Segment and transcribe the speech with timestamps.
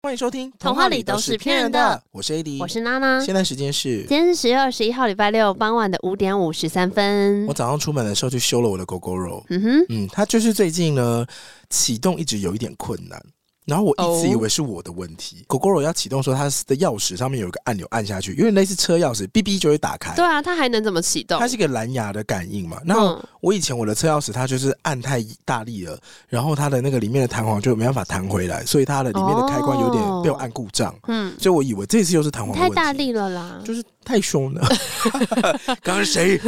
[0.00, 3.20] 欢迎收听《童话里都是骗人的》，我是 AD，我是娜娜。
[3.20, 7.44] 现在时间是今天是十月二十一号礼拜六傍晚的五点五十三分。
[7.48, 11.26] 我早上出门的时候去修了我的 Gogoro，嗯哼，嗯，它就是最近呢
[11.68, 13.20] 启动一直有一点困难。
[13.68, 15.44] 然后我一直以为是我的问题。
[15.46, 15.60] Oh.
[15.60, 20.14] Gogoro 要启动的时候，它的钥匙上面有一个按钮，按下去，因为类似车钥匙，哔哔就会打开。
[20.16, 21.38] 对啊，它还能怎么启动？
[21.38, 22.78] 它是一个蓝牙的感应嘛。
[22.84, 25.98] 然后我以前我的车钥匙，它就是按太大力了，
[26.28, 30.94] 然后它的那个里面的弹簧就没办法弹回来，所以它的里面的开关有点被我按故障。
[31.06, 31.42] 嗯，oh.
[31.42, 33.84] 所以我以为这次又是弹簧太大力了啦，就是。
[34.04, 34.66] 太凶了！
[35.82, 36.38] 刚刚谁？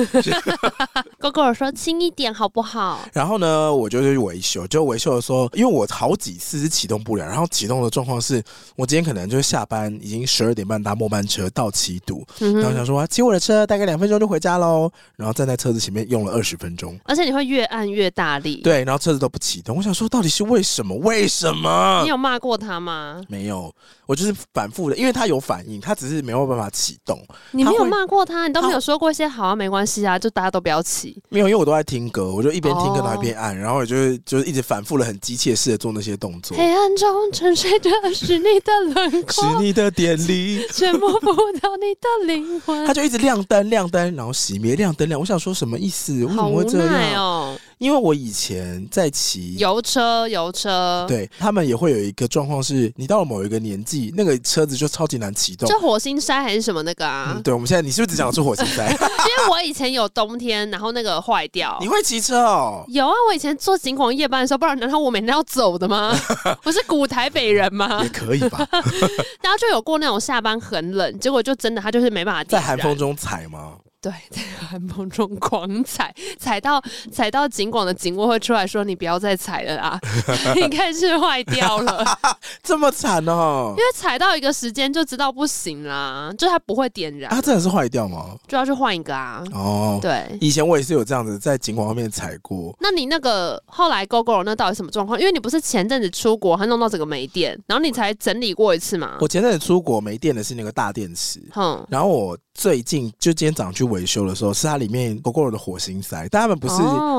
[1.20, 3.00] Gogoro 说轻一点好不好？
[3.12, 8.42] 然后呢，我就去维修，就维修的时候，因为我好几次是启动不了，然后启动的状况是
[8.76, 20.96] 我今天可能就是下班已经十二点半搭末班车到七堵，嗯、然后想说骑我的车大概两分钟就回家喽，然后站在车子前面用了二十分钟，而且你会越按越大力，对，然后车子都不启动，我想说到底是为什么？
[20.96, 22.00] 为什么？
[22.04, 23.20] 你有骂过他吗？
[23.28, 23.70] 没有，
[24.06, 27.22] 我就是反复的，因为他有反应，他只是没有办法启动。
[27.52, 31.20] 你没有骂过他，你都没有说过一些好啊，没关系啊，就大家都不要起。
[31.28, 36.56] 没有，因为我都在听歌，我就一边听歌然后一边按，然后我就就是一直反复的很机械式的做那些动作。
[36.56, 42.86] 黑暗中沉睡着是你的轮廓，是你的电力，却摸不到你的灵魂。
[42.86, 45.20] 他就一直亮灯亮灯，然后熄灭亮灯亮。
[45.20, 46.12] 我想说什么意思？
[46.24, 47.22] 为什么会这样？
[47.22, 47.56] 哦。
[47.80, 55.66] 因为我以前在骑油车，油车，对他们也会有一个状况是，你到了某一个年纪，那个车子就超级难启动。
[55.66, 57.32] 就火星塞还是什么那个啊？
[57.34, 58.86] 嗯、对，我们现在你是不是只讲的是火星塞？
[58.92, 61.78] 因为我以前有冬天，然后那个坏掉。
[61.80, 62.84] 你会骑车哦？
[62.88, 66.14] 有啊，我以前做警广夜班的时候，不然难道我每天要走的吗？
[66.64, 68.02] 我是古台北人吗？
[68.04, 68.58] 也可以吧。
[69.40, 73.76] 然后就有过那种下班很冷，结果就真的他就是没办法在寒风中踩吗？
[74.02, 80.00] 对，在寒风中狂踩，踩到踩到警广的警卫会出来说：“你不要再踩了啦，
[80.56, 82.02] 应该是坏掉了。
[82.64, 83.74] ”这么惨哦！
[83.76, 87.30] 因为踩到一个时间就知道不行啦，就它不会点燃。
[87.30, 88.34] 它真的是坏掉吗？
[88.48, 89.44] 就要去换一个啊！
[89.52, 92.74] 哦，对，以前我也是有这样子在景广方面踩过。
[92.80, 95.20] 那你那个后来 Gogoro 那到底什么状况？
[95.20, 99.18] 因为你不是前阵子出国还弄到整个没电，然后你才整理过一次嘛？
[99.20, 102.38] 我前阵子出国没电的是那个大电池，嗯，然后我。
[102.52, 106.76] 最近就今天早上去维修的时候，是它里面 Gogoro 的火星塞，但他们不是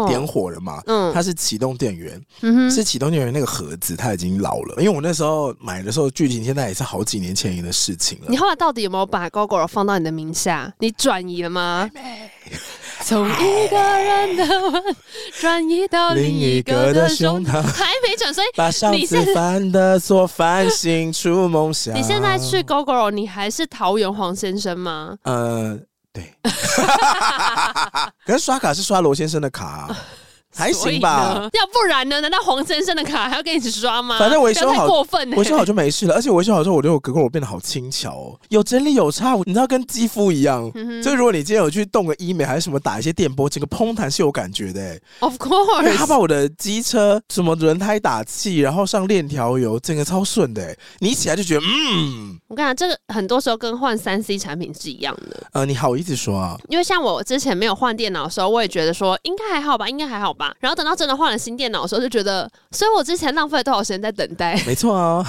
[0.08, 0.82] 点火了嘛？
[1.14, 4.76] 它是启动电源，嗯、是启动电源那个盒子，它已经老了。
[4.78, 8.26] 因为我那时候买的时候，距离现在也是好几年前的事情了。
[8.30, 10.74] 你后来到底有没有把 Gogoro 放到你的名下？
[10.80, 11.90] 你转移了吗？
[13.04, 14.84] 从一个人的吻
[15.40, 21.96] 转移到另一个的胸膛，还没转，所以把上次犯的错反省出梦想。
[21.96, 25.18] 你现在去 Gogoro，你还是桃园黄先生吗？
[25.24, 25.80] 呃，
[26.14, 26.34] 对。
[28.26, 29.98] 可是刷卡是刷罗先生的卡啊。
[30.56, 32.20] 还行吧，要不然呢？
[32.22, 34.20] 难道黄先生的卡还要跟你一起刷吗？
[34.20, 36.16] 反正维修好，过分、欸，维修好就没事了。
[36.16, 40.70] 而且维修好之后，我觉得我 Gogoro 变得好轻巧哦，有整理有差，你知道跟肌肤一样。
[40.76, 45.02] 嗯、哼所以如果你今天有去动个医美还是什么，打一些电波，整个嘭弹是有感觉的、欸。
[45.20, 50.78] Of course，他把我的机车什么轮胎打气，然后上链条油，整个超顺的、欸。
[51.00, 55.48] 你一起来就觉得，嗯，我跟你讲，这个很多时候跟换三 C 产品是一样的。
[55.54, 56.58] 呃，你好意思说啊？
[56.68, 60.41] 因为像我之前没有换电脑的时候，我也觉得说应该还好吧，应该还好吧。
[60.60, 61.12] 然后等到真的。
[61.12, 64.60] 换了新电脑的时候就觉得，所以我之前浪费了多少时间在等待？
[64.66, 65.24] 没错啊。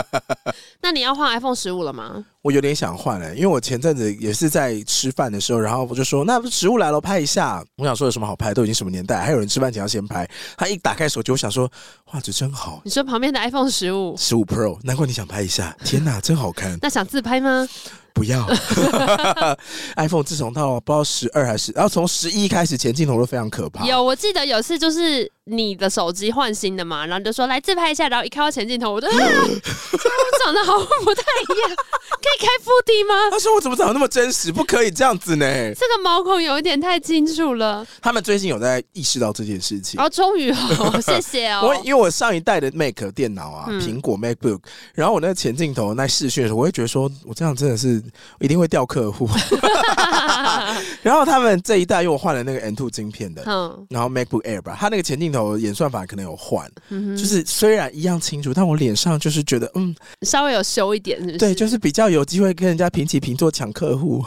[0.80, 2.24] 那你要换 iPhone 十五了吗？
[2.42, 7.62] 我有点想换哎，因为我前阵子也是在吃饭的时候，然后我就说，那不食物来了，拍一下。
[7.76, 8.54] 我想说有什么好拍？
[8.54, 10.26] 都已经什么年代，还有人吃饭前要先拍。
[10.56, 11.70] 他一打开手机，我想说
[12.04, 12.80] 画质真好。
[12.84, 15.76] 你说旁边的 iPhone 十五，十五 Pro，难怪你想拍一下。
[15.84, 16.78] 天哪，真好看。
[16.80, 17.68] 那想自拍吗？
[18.12, 18.44] 不要。
[19.96, 23.84] iPhone 自从到不知道十二还是，然后从十一开始前镜头都非常可怕。
[23.84, 25.30] 有，我记得有一次就是。
[25.46, 33.30] 你的手机换新的嘛，然后你就说来自拍一下，然后一看到前镜头，我就啊， 我长得好不太一样，可以开腹地吗？
[33.30, 35.46] 他说我怎么长得那么真实，不可以这样子呢？
[35.74, 37.86] 这个毛孔有一点太清楚了。
[38.00, 41.66] 他们最近有在意识到这件事情，哦，终于哦，谢谢哦。
[41.68, 44.60] 我因为我上一代的 Mac 电脑啊，苹、嗯、果 MacBook，
[44.94, 48.02] 然后我那个前镜头那视讯的时候，我会觉得说我这样真的是
[48.40, 49.28] 一定会掉客户。
[51.02, 55.50] 然后他们这一代因为我换了那个 M2 晶片的，嗯，然后 MacBook Air 吧，他那个前镜头。
[55.60, 64.22] 演算法可能有换，嗯、哼就是虽然一样清楚，但我脸上就是觉得，嗯，稍微有修一点是不是，对，就是比较有有机会跟人家平起平坐抢客户。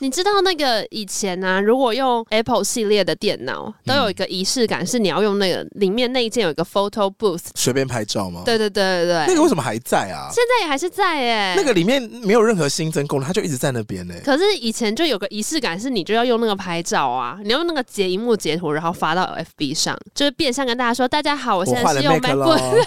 [0.00, 8.42] 你知道那个以前呢、啊，如果用 Apple 系列的电脑，都有一个仪式感，是你要用那个里面那一件有一个 Photo Booth，随便拍照吗？
[8.44, 9.26] 对对对对对。
[9.28, 10.30] 那个为什么还在啊？
[10.32, 11.54] 现在也还是在耶。
[11.54, 14.14] 那个里面没有任何新增功能，它就一直在那边呢。
[14.24, 22.82] 可是以前就有个仪式感，是你就要用那个拍照啊，你要用那个截萤幕截图，然后发到 FB 上，就是变相跟大家说：“大家好，我现在是用 MacBook， 对，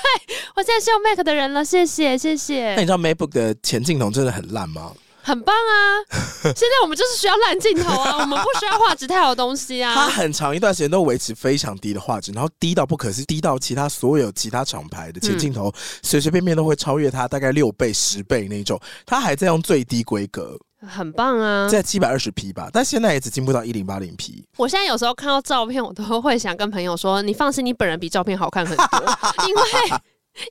[0.55, 4.91] 我现在是用 Mac 的人了，谢谢谢谢。”那你知道 MacBook 的前镜头真的很烂吗？
[5.23, 6.03] 很棒啊！
[6.43, 9.93] 现在我们就是需要烂镜头啊， 我们不需要画质太好的东西啊。
[9.95, 18.79] 它很长一段时间都维持非常低的画质，然后低到不可思议，低到其他所有其他厂牌的前镜头随随便便都会超越它大概六倍、十倍那种。
[19.05, 24.45] 它还在用最低规格，很棒啊，在七百二十 P 吧，但现在也只进步到一零八零 P。
[24.57, 28.85] 我现在有时候看到照片，我都会想跟朋友说：“你放心，你本人比照片好看很多。
[29.47, 29.61] ”因为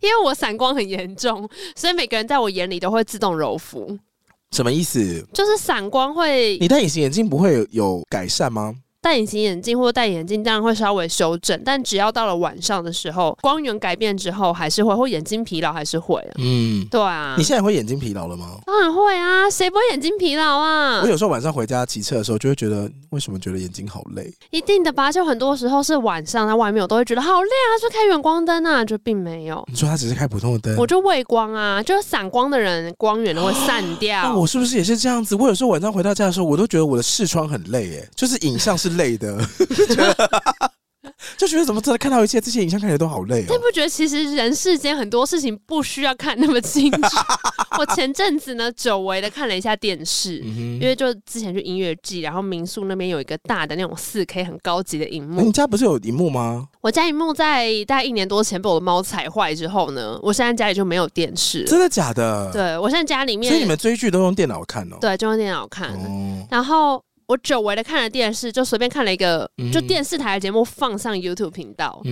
[0.01, 1.47] 因为我散光很严重，
[1.77, 3.99] 所以每个人在我眼里都会自动柔肤。
[4.53, 5.27] 什么意思？
[5.33, 8.75] 就是散光会，你戴隐形眼镜不会有有改善吗？
[9.03, 16.35] 戴隐形眼镜或戴眼镜当然会稍微修正，但只要到了晚上的时候，光源改变之后，还是会或眼睛疲劳还是会、啊。
[16.39, 17.35] 嗯，对啊。
[17.37, 18.61] 你现在会眼睛疲劳了吗？
[18.65, 21.01] 当然会啊，谁不会眼睛疲劳啊？
[21.03, 24.33] 我有时候晚上回家骑车的时候，就会觉得为什么觉得眼睛好累？
[24.51, 29.67] 一定的吧，就很多时候是晚上在外面，我都会觉得好累啊，是开远光灯啊，就并没有。
[29.69, 30.77] 你说他只是开普通的灯？
[30.77, 34.23] 我就畏光啊，就是散光的人光源都会散掉。
[34.23, 35.35] 那我是不是也是这样子？
[35.35, 39.39] 我有时候晚上回到家的时候，我都觉得我的视窗很累，哎，就是影像是累的。
[41.37, 43.47] 就觉得，怎么真的看到一切这些影像看起来都好累哦。
[43.51, 47.17] 你不觉得其实人世间很多事情不需要看那么清楚？
[47.79, 55.43] 我前阵子呢，久违的看了一下电视，嗯、因为就之前去音乐季，然后民宿那边有一个大的那种四 K 很高级的荧幕。
[55.43, 56.69] 你家不是有荧幕吗？
[56.81, 61.65] 我家荧幕在大概一年多前被我的猫踩坏之后呢，我现在家里就没有电视。
[61.65, 62.51] 真的假的？
[62.53, 64.99] 对，我现在家里面，所以你们追剧都用电脑看哦？
[65.01, 65.91] 对，就用电脑看。
[65.91, 67.03] 哦、然后。
[67.33, 72.03] 我久违的看了电视，就随便看了一个，就电视台的节目放上 YouTube 频道，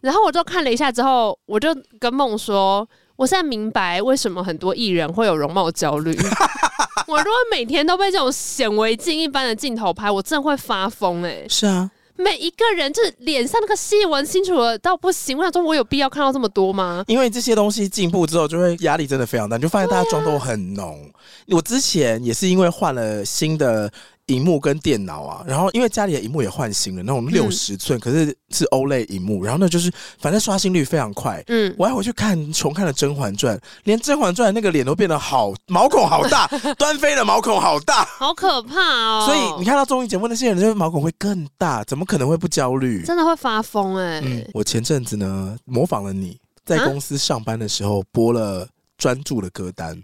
[0.00, 1.68] 然后我就看了一下之后，我就
[2.00, 6.16] 跟梦说，我现在明白为什么很多艺人会有容貌焦虑。
[7.06, 11.46] 我如果每天都被这种显微镜一般的镜头拍，我真的会发疯哎、欸！
[11.46, 17.04] 是啊，每一个人就是脸上那个细纹清楚了到不行，我想说，我有必要看到这么多吗？
[17.06, 20.98] 因为这些东西进步之后，就会压力真的非常大，你就发现大家妆都很浓。
[21.04, 23.92] 啊、我之前也是因为换了新的。
[24.26, 31.42] 荧幕跟电脑啊，然后因为家里的荧幕也换新了，那种六十寸，可是是 OLED 荧幕，然后呢就是反正刷新率非常快。
[31.48, 36.46] 嗯，我还回去看重看了《甄嬛传》，连《甄嬛传》那个脸都变得好毛孔好大，
[36.78, 39.26] 端妃的毛孔好大，好可怕哦！
[39.26, 43.02] 所以你看到综艺节目那些人，就是毛孔会更大，怎么可能会不焦虑？
[43.04, 44.22] 真的会发疯哎、欸！
[44.24, 50.00] 嗯，我前阵子呢模仿了你在公司上班的时候播了专注的歌单。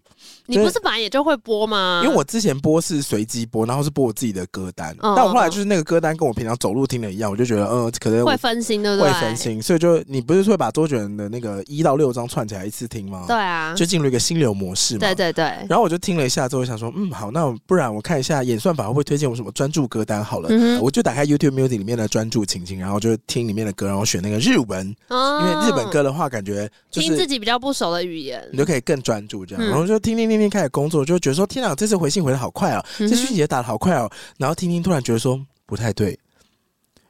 [0.46, 2.02] 你不是本来也就会播吗？
[2.04, 4.94] 因为我之前播是随机播，然后是播我自己的歌单。
[5.00, 9.10] 嗯、但我后来就是那个歌单跟我平常走路听的一样，我就觉得，嗯，可能会分心，对不对？
[9.10, 13.24] 会分心，所以就你不是会把周杰伦的那个一到六张串起来一次听吗？
[13.26, 15.00] 对啊，就进入一个心流模式嘛。
[15.00, 15.44] 对对对。
[15.68, 20.48] 然后我就听了一下之后，想说，嗯，好，那不然我看一下演算法会推荐我什么专注歌单好了。
[20.50, 29.64] 嗯、我就打开 YouTube Music 里面的专注情境，然后就听里面的歌，然后选那个日文，哦、因为日本歌的话，感觉就是听自己比较不熟的语言，你就可以更专注这样。
[29.64, 31.18] 然后就听听听听，开始工作就。
[31.20, 34.10] 觉得说天哪，这次回信回的好快哦，这讯息也打的好快哦。
[34.38, 36.18] 然后听听，突然觉得说不太对，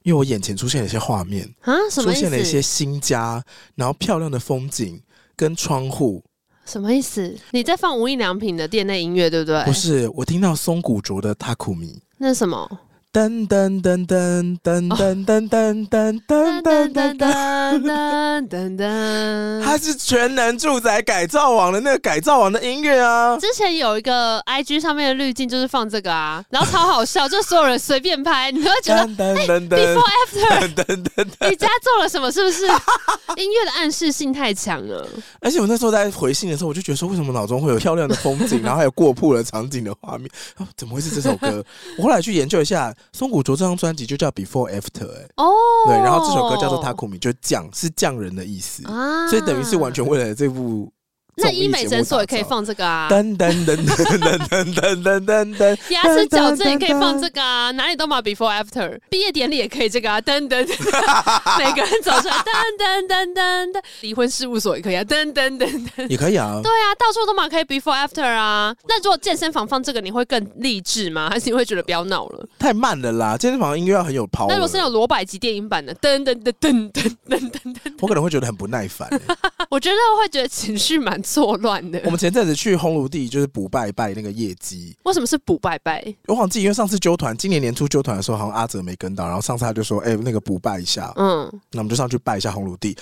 [0.03, 3.41] 因为我眼前出现了一些画面啊，出现了一些新家，
[3.77, 5.01] 然后漂亮的风景
[5.37, 6.23] 跟窗户，
[6.65, 7.37] 什么意思？
[7.53, 9.63] 你在放无印良品的店内音乐，对不对？
[9.65, 12.69] 不是，我听到松谷卓的《塔库米》，那是什么？
[13.13, 23.37] 噔噔噔噔噔噔噔噔噔噔噔噔噔噔噔，它是全能住宅改造网的那个改造网的音乐啊！
[23.39, 32.31] 之前有一个 IG 上面的滤镜就是放这个啊，然后超好笑，就所有人随便拍，你会觉得噔噔噔 Before After 噔噔噔，你家做了什么？
[32.31, 35.09] 是不是音乐的暗示性太强了？
[35.41, 40.31] 而且我那时候在回信的时候，我就觉得说，为什么脑中会有漂亮的风景，然后还有过曝的场景的画面？
[40.77, 41.65] 怎么会是这首歌？
[41.99, 42.95] 我后来去研究一下。
[43.13, 45.53] 松谷卓这张专辑就叫 Before After，哎、欸，哦，
[45.87, 50.93] 对，然后这首歌叫做 Takumi，就匠是匠人的意思，啊、所以等于是完全为了这部。
[51.37, 53.09] 那医美诊所也可以放这个啊！
[53.11, 57.71] 噔噔噔噔噔噔噔噔噔噔，牙齿矫正也可以放这个啊！
[57.73, 60.21] 哪里都嘛 before after，毕业典礼也可以这个啊！
[60.21, 60.67] 噔噔，
[61.59, 65.05] 每个人走出来，噔噔噔噔噔，离婚事务所也可以啊！
[65.05, 66.61] 噔噔噔噔，也可以啊！
[66.63, 68.75] 对啊，到处都嘛可以 before after 啊！
[68.89, 71.29] 那如果健身房放这个，你会更励志吗？
[71.31, 72.47] 还是你会觉得不要闹了？
[72.59, 73.37] 太慢了啦！
[73.37, 74.49] 健身房音乐要很有 power。
[74.49, 79.09] 那如果是有罗百吉电影版的，噔噔噔噔噔噔噔噔，我可能会觉得很不耐烦。
[79.71, 82.01] 我觉得会觉得情绪蛮蛮错乱的。
[82.07, 84.97] 我们前阵子去烘炉地，就是补拜拜那个业绩。
[85.05, 86.03] 为什么是补拜拜？
[86.27, 92.97] 我忘记，因为上次揪团，今年年初揪团的时候，好像阿泽没跟到，然后上次他就说：“哎、欸，那个补拜一下。”嗯，那我们就上去拜一下烘炉地，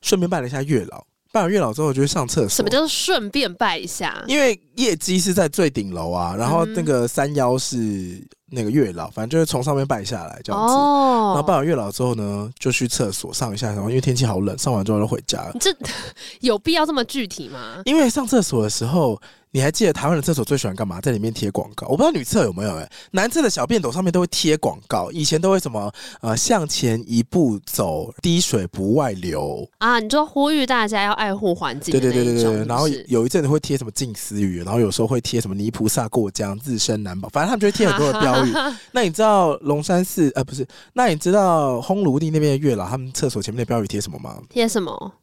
[0.00, 1.04] 顺便拜了一下月老。
[1.32, 2.48] 拜完月老之后，就去上厕所。
[2.48, 4.24] 什么叫做顺便拜一下？
[4.26, 10.74] 因为业绩是在最顶楼啊，然后那个山腰是那个月老，反正就是从上面拜下来这样子。
[10.74, 11.32] 哦。
[11.34, 15.52] 然后拜完月老之后呢，就去厕所上一下，然后因为天气好冷，上完之后就回家了。
[15.60, 15.74] 这
[16.40, 17.82] 有必要这么具体吗？
[17.84, 19.20] 因为上厕所的时候。
[19.56, 21.00] 你还记得台湾的厕所最喜欢干嘛？
[21.00, 21.86] 在里面贴广告。
[21.86, 25.10] 我不知道女厕有没有哎、欸，男厕的小便斗上面都会贴广告。
[25.10, 29.98] 以前都会什么呃，向前一步走，滴水不外流啊。
[29.98, 31.90] 你就呼吁大家要爱护环境。
[31.90, 32.66] 对对对对对。
[32.66, 37.26] 然后有一阵子会贴什么近思语，然后有时候会贴什么泥菩萨过江，自身难保。
[37.30, 38.52] 反正他们就会贴很多的 标语。
[38.92, 40.68] 那你知道龙山寺呃不是？
[40.92, 44.38] 那你知道烘炉地那边的月老他们厕所前面的标语贴什么吗？
[44.50, 45.14] 贴什么？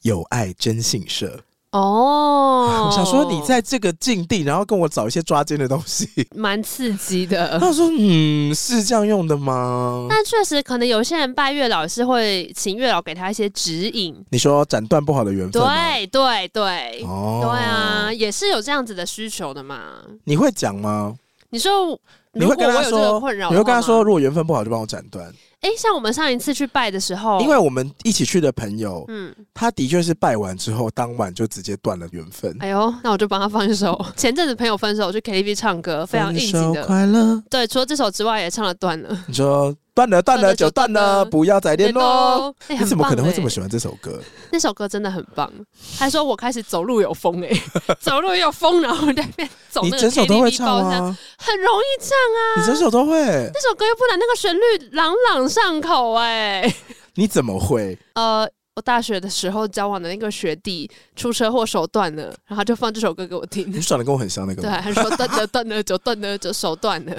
[0.00, 1.38] 有爱征信社。
[1.76, 7.58] 哦，oh, 我想说你在这个境地，然后跟我找一些抓奸的东西， 蛮刺激的。
[7.60, 14.16] 他说：“嗯，是这样用的吗？”那确实，可能有些人拜月老是会请月老给他一些指引。
[14.30, 15.62] 你说斩断不好的缘分？
[15.62, 20.02] 对对对，哦，对啊，也是有这样子的需求的嘛。
[20.24, 21.14] 你会讲吗？
[21.50, 21.98] 你说
[22.32, 25.32] 你会跟他说，你会跟他说，如果缘分不好就帮我斩断。
[25.66, 32.56] 哎，像我们上一次去拜的时候，因为我们一起去的朋友，嗯，他的确是拜完之后当晚就直接断了缘分。
[32.60, 34.00] 哎呦，那我就帮他放一首。
[34.16, 36.86] 前阵子朋友分手去 KTV 唱歌，非常应景的。
[36.86, 37.42] 快乐。
[37.50, 39.24] 对，除了这首之外，也唱了断了。
[39.26, 39.74] 你说。
[39.96, 42.54] 断了断了就断了，不要再联络。
[42.68, 44.20] 你怎么可能会这么喜欢这首歌？
[44.52, 45.50] 那首歌真的很棒。
[45.96, 47.50] 还说我开始走路有风哎，
[47.98, 49.80] 走路有风，然后在那边走。
[49.80, 51.18] 你整首都会唱啊？
[51.38, 52.60] 很容易唱啊！
[52.60, 53.16] 你整首都会。
[53.16, 54.60] 那首歌又不难，那个旋律
[54.92, 56.70] 朗朗上口哎。
[57.16, 57.98] 你怎么会？
[58.16, 63.72] 呃，我大学的时候交往的那个学弟出车祸手断了，然后就放这首歌给我听。
[63.72, 64.60] 你长得跟我很像那个。
[64.60, 67.14] 对，还说断了断了就断了就手断了。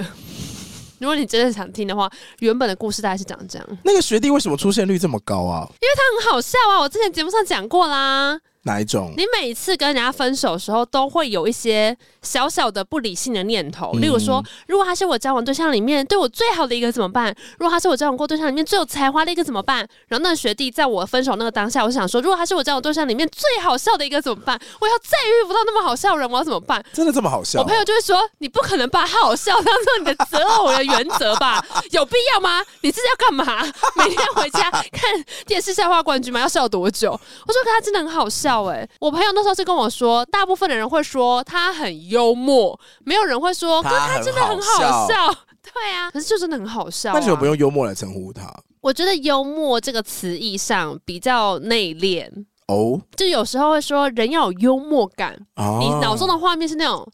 [0.98, 3.66] 如果你真的想听的话，原本的故事大概是长这样。
[3.84, 5.66] 那个学弟为什么出现率这么高啊？
[5.80, 6.80] 因为他很好笑啊！
[6.80, 8.40] 我之前节目上讲过啦。
[8.68, 9.14] 哪一种？
[9.16, 17.34] 你每次跟人家分手的时候，都会有一些小小的不理性的念头，例如说，如果他是我交往对象里面对我最好的一个怎么办？
[17.58, 19.78] 如果他是我交往过对象里面最有才华的一个怎么办？
[20.08, 24.60] 然后那个学弟在我分手那个当下，我想说，如果他是我交往对象里面最好笑的一个怎么办？
[24.80, 26.84] 我要再遇不到那么好笑的人，我要怎么办？
[26.92, 27.60] 真的这么好笑？
[27.60, 31.64] 我朋友就会说，你不可能把好笑当做你的择偶的原则吧？
[31.92, 32.62] 有必要吗？
[32.82, 33.64] 你这是要干嘛？
[33.96, 36.40] 每天回家看电视笑话冠军吗？
[36.40, 37.12] 要笑多久？
[37.46, 39.26] 我说，可他真的很好笑哎、欸，我朋友。
[39.34, 45.32] 那时候是跟我说，大部分的人会说他很幽默，没有人会说，可是他真的很好笑。
[45.62, 48.52] 对啊，可是就真的很好笑为什么不用幽默来称呼他？
[48.80, 52.26] 我觉得幽默这个词义上比较内敛
[52.68, 55.38] 哦，就有时候会说人要有幽默感。
[55.56, 57.06] 哦，你脑中的画面是那种。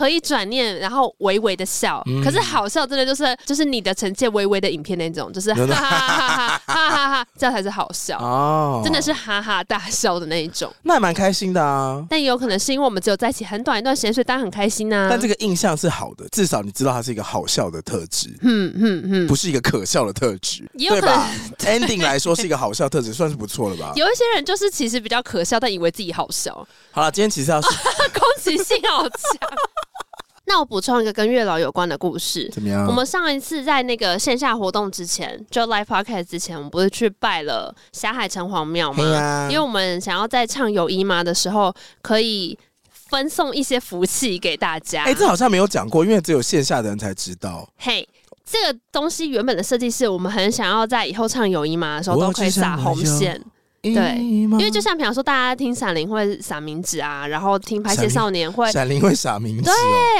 [0.00, 12.02] 可以转念，然后微微的笑，嗯、可是好笑真的就是就是你的呈现微微的影片那种，就是 哈哈哈哈哈哈哈，这样才是好笑哦，真的是哈哈大笑的那一种，那也蛮开心的啊。
[12.08, 15.08] 但也有可能是因为我们只有在一起很短一段时间，所以大家很开心呐、啊。
[15.10, 21.28] 但这个印象是好的，至少你知道它是一个好笑的特质，嗯嗯嗯，不是一个可笑的特质，对吧
[21.58, 23.92] ？Ending 来说是一个好笑特质，算是不错了吧？
[24.00, 26.66] 有一些人就是其实比较可笑，但以为自己好笑。
[26.90, 27.68] 好了，今天其实要是
[28.14, 29.50] 攻击性好强。
[30.50, 32.50] 那我补充一个跟月老有关的故事。
[32.52, 32.84] 怎么样？
[32.84, 39.04] 我们上一次在那个线下活动之前，就 Live Podcast 之前，我们不是去拜了霞海城隍庙吗？
[39.04, 42.58] 啊、因为我们想要在唱友姨妈的时候，可以
[42.90, 45.04] 分送一些福气给大家。
[45.04, 47.68] 哎、欸，这好像没有讲过，因为只有线下的人才知道。
[47.76, 48.08] 嘿，
[48.44, 53.40] 这个东西原本的设计是我们很想要在以后唱友谊妈的时候都可以撒红线。
[53.82, 59.72] 对，因为就像比方说，大家听闪灵会撒冥纸啊，然后听拍戏少年会闪灵会撒冥纸，对，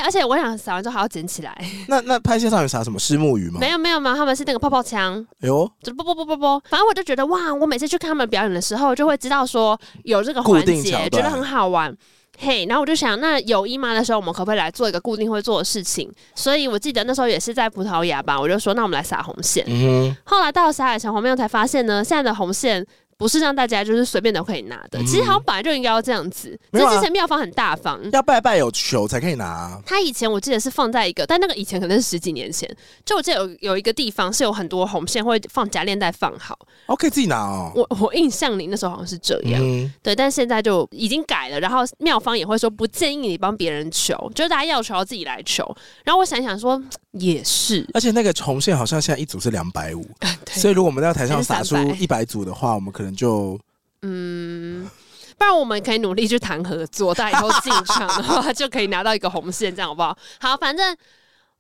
[0.02, 1.54] 而且我想撒完之后还要捡起来。
[1.86, 3.58] 那那拍戏少年撒什么虱目鱼吗？
[3.60, 5.22] 没有没有没有，他们是那个泡泡枪。
[5.40, 11.94] 哎呦，就啵啵啵啵啵，反正我就觉得哇，我每次去看他们表演的时候，就会知道说有这个环节，觉得很好玩。
[12.38, 16.10] 嘿，然后我就想，那有姨妈的时候，我们可不可以来做一个固定会做的事情？
[16.34, 19.62] 所以我记得那时候也是在葡萄牙吧，我就说，那我们来撒红线。
[19.68, 22.86] 嗯，后来到了撒海城隍庙才发现呢，现在的红线。
[23.20, 26.58] 不是让大家就是随便都可以拿的，其实好像本来就应该要这样子。
[26.72, 29.78] 这之前妙方很大方，要拜拜有求才可以拿。
[29.84, 32.66] 他以前我记得是放在一个，但那个以前可能是十几年前，
[33.04, 37.70] 就我记得有有一个地方是有很多红线会放夹链袋放好，哦，可以自己拿哦。
[37.74, 39.62] 我我印象里那时候好像是这样，
[40.02, 41.60] 对，但现在就已经改了。
[41.60, 45.62] 然后妙方也会说不建议你帮别人求，就是大家要求要自己来求。
[46.04, 50.06] 然后我想想说也是，而且那个红线好像现在一组是两百五，
[50.52, 53.09] 所以如果我们在台上撒出一百组的话，我们可能。
[53.14, 53.58] 就
[54.02, 54.88] 嗯，
[55.36, 60.16] 不然我们可以努力去谈合作，大家以后进场的话 就可以拿到一个红线，这样好不好？
[60.40, 60.96] 好，反正。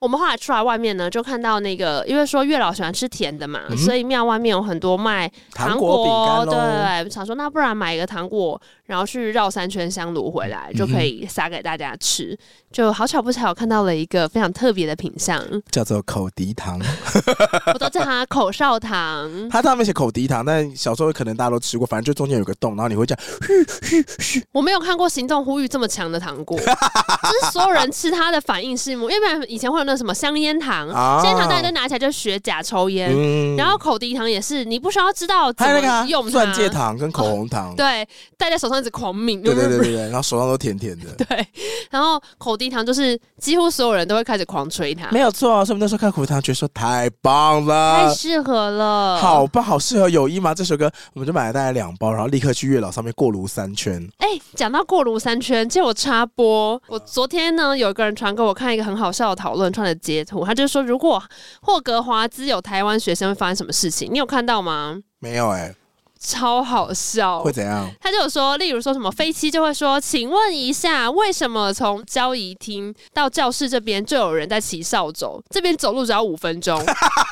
[0.00, 12.32] 我们后来出来外面呢，就看到那个，因为说月老喜欢吃甜的嘛，嗯、所以庙外面有很多卖糖果，饼干，对，想说那不然买一个糖果，然后去绕三圈香炉回来，就可以撒给大家吃。
[12.32, 12.38] 嗯、
[12.72, 15.38] 就好巧不巧看到了一个非常特别的品相，
[15.70, 16.80] 叫做口笛糖，
[17.74, 19.30] 我都叫它口哨糖。
[19.50, 24.44] 它上面写口笛糖，但小时候可能大家都吃过，反正就中间有个洞，然后你会这样嘘嘘嘘。
[24.52, 29.89] 我没有看过行动呼吁这么强的糖果，就是所有人吃它的反应是，因为以前会有。
[29.90, 30.88] 那什么香烟糖，
[31.20, 36.30] 香烟糖大家都拿起来就学假抽烟，嗯、然后口笛糖也是，你不需要知道怎么用它。
[36.30, 38.06] 钻戒糖跟口红糖，对，
[38.38, 41.44] 戴在手上一直狂抿，对对对对，然后手上都甜甜的， 对，
[41.90, 50.54] 然后口笛糖就是几乎所有人都会开始狂吹它，没有错啊，所以我们那时候看口笛糖，觉得说太棒了，太适合了，好棒，好适合友谊吗？
[50.54, 54.00] 这首歌我们就买了大概两包，然后立刻去月老上面过炉三圈。
[54.18, 59.72] 哎、欸，讲到过炉三圈，借我插播，我昨天呢有一个人传给我看一个很好笑的讨论。
[59.84, 61.22] 的截图，他就说，如果
[61.62, 64.08] 霍格华兹有台湾学生会发生什么事情？
[64.12, 64.98] 你有看到吗？
[65.18, 65.76] 没有哎、欸，
[66.18, 67.90] 超好笑，会怎样？
[68.00, 75.42] 他就有说，例如说什么飞机就会说，请问一下，为什么从交谊厅到教室这边就有人在骑扫帚？
[75.50, 76.82] 这边走路只要五分钟。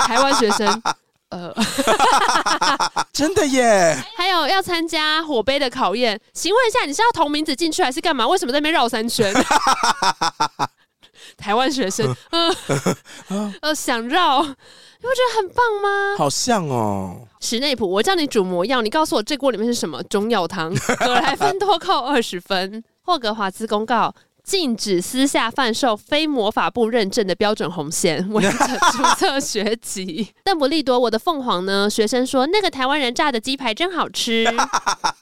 [0.07, 0.83] 台湾学生，
[1.31, 1.53] 呃，
[3.13, 3.97] 真的耶。
[4.17, 8.27] 还有要参加火杯的考验，请问一下，你是要同名字进去还是干嘛？
[8.27, 9.33] 为什么在那边绕三圈？
[11.39, 12.55] 台湾学生，嗯、
[13.31, 16.17] 呃，呃，想绕，你不觉得很棒吗？
[16.19, 20.03] 好像哦，史内普，我叫你煮魔药，你告诉我这锅里面是什么？
[20.03, 22.83] 中药汤，葛莱芬多扣二十分。
[23.03, 28.51] 霍格华兹公告：禁止私下贩售非魔法部认证的标准红线， 违者
[28.93, 30.35] 注册学籍。
[30.45, 31.89] 邓布利多，我的凤凰呢？
[31.89, 34.45] 学生说那个台湾人炸的鸡排真好吃。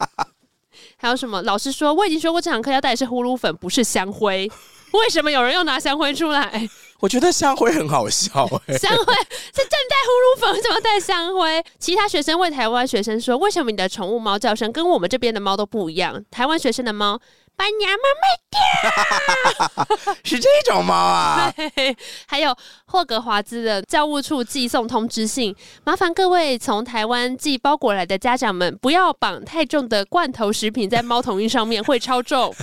[0.99, 1.43] 还有什么？
[1.43, 4.51] 老师说我已经说过这堂课要带的是呼噜粉，不是香灰。
[4.93, 6.69] 为什么有人又拿香灰出来？
[7.01, 8.79] 我觉得香灰很好笑， 欸。
[8.79, 11.65] 香灰是正在呼噜粉，为什么带香灰？
[11.79, 17.21] 其他学生问台湾学生说：“为什么你的宠物猫叫声跟我们这边的猫都不一样？”台湾学生的猫
[17.55, 21.53] 把娘们卖掉， 是这种猫啊。
[22.27, 32.55] 还有霍格华兹的教务处寄送通知信，麻烦各位从台湾寄包裹来的家长们，不要绑太重的罐头食品在猫头鹰上面，会超重。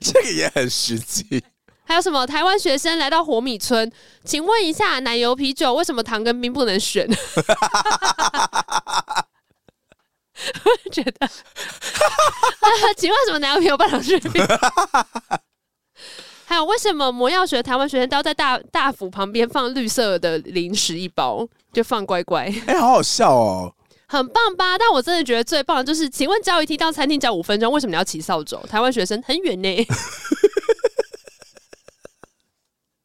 [0.00, 1.44] 这个也很实际。
[1.86, 2.26] 还有什么？
[2.26, 3.90] 台湾学生来到火米村，
[4.24, 7.08] 请问一下，奶油啤酒为什么糖跟冰不能选？
[10.64, 11.28] 我觉得，
[12.96, 14.44] 请问什么奶油啤酒半糖水冰？
[16.46, 22.52] 还有为什么魔药学台湾学生都要在大大府旁边放绿色的零食一包，就放乖乖？
[22.66, 23.74] 哎、欸，好好笑哦，
[24.06, 24.76] 很棒吧？
[24.76, 28.58] 但我真的觉得最棒的就是，请问交谊厅到餐厅只要五分钟，为什么你要骑扫帚？
[28.68, 29.86] 台湾学生很远呢。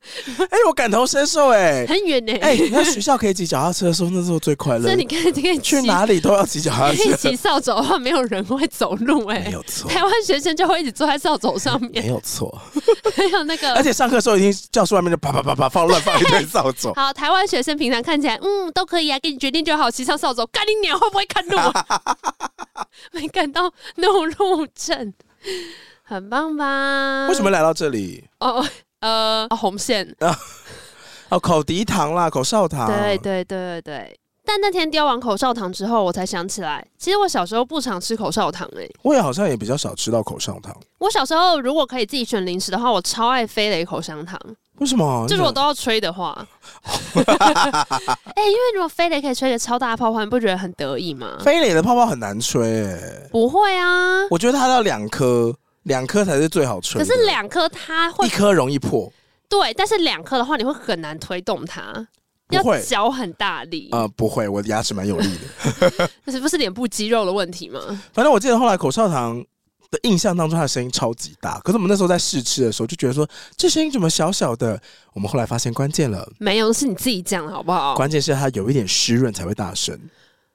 [0.49, 2.39] 哎、欸，我感同身受哎、欸，很远呢、欸。
[2.39, 4.83] 哎、欸，那学校可以骑脚踏车的时候，那时候最快乐。
[4.83, 7.15] 所以你可以，可以去哪里都要骑脚踏车。
[7.15, 9.89] 骑扫帚的话，没有人会走路哎、欸，没有错。
[9.89, 12.61] 台湾学生就会一直坐在扫帚上面，没有错。
[13.15, 16.93] 还有那个，而且上课的时候，已经教室外面就啪啪啪啪放乱放一堆扫帚。
[16.97, 21.57] 好，台湾学生平常看起来嗯都可以啊，给你决定就好，骑上扫帚，干你鸟会不会看路？
[23.11, 25.13] 没感到怒路症，
[26.03, 27.27] 很棒吧？
[27.29, 28.23] 为什么来到这里？
[28.39, 28.65] 哦。
[29.01, 30.37] 呃，红线啊，
[31.29, 34.19] 哦，口笛糖啦，口哨糖，对对对对对。
[34.45, 38.95] 但那天叼完口哨糖之后，我才想起来，其实我小时候不常吃口哨糖诶、欸。
[39.03, 40.75] 我也好像也比较少吃到口哨糖。
[40.97, 44.39] 我小时候如果可以自己选零食的话，我超爱飞雷口香糖。
[44.79, 45.25] 为什么？
[45.27, 46.33] 就是我都要吹的话，
[47.13, 51.37] 哎、欸，因为如果飞雷可以吹个超大的泡泡，你不觉得很得意吗？
[51.41, 52.97] 飞雷的泡泡很难吹。
[53.31, 55.53] 不会啊，我觉得它要两颗。
[55.83, 59.11] 两颗才是最好吹，可是两颗它会一颗容易破。
[59.47, 62.07] 对，但是两颗的话，你会很难推动它，
[62.49, 63.89] 要嚼很大力。
[63.91, 66.09] 呃，不会，我的牙齿蛮有力的。
[66.25, 67.79] 那 是不是脸部肌肉的问题吗？
[68.13, 69.43] 反正我记得后来口哨糖
[69.89, 71.59] 的印象当中，它的声音超级大。
[71.61, 74.79] 可是我们那时候在试吃的时候，就觉得说这声音怎么小小的？
[75.13, 77.95] 我们后来发现关键了，没有，是你自己讲的好不好？
[77.95, 79.99] 关键是它有一点湿润才会大声。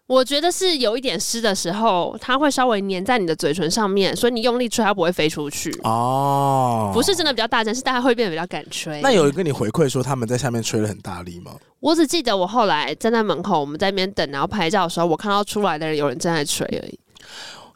[0.06, 5.74] 我觉得是有一点湿的时候，它会稍微粘在你的嘴唇上面，所以你用力吹，它不会飞出去。
[5.82, 9.00] 哦，不是真的比较大声，是大家会变得比较敢吹。
[9.00, 11.52] 那有人跟你回馈说他们在下面吹得很大力吗？
[11.80, 16.98] 我只记得我后来站在门口，我们在那边等，然后拍照的时候，我看到出来的人有人正在吹而已。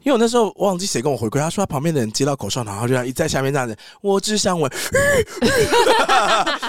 [0.02, 4.70] 因为我那时候忘记谁跟我回馈，他说他旁边的人接到口哨糖，然后就这样一在下面这样子，我只想问。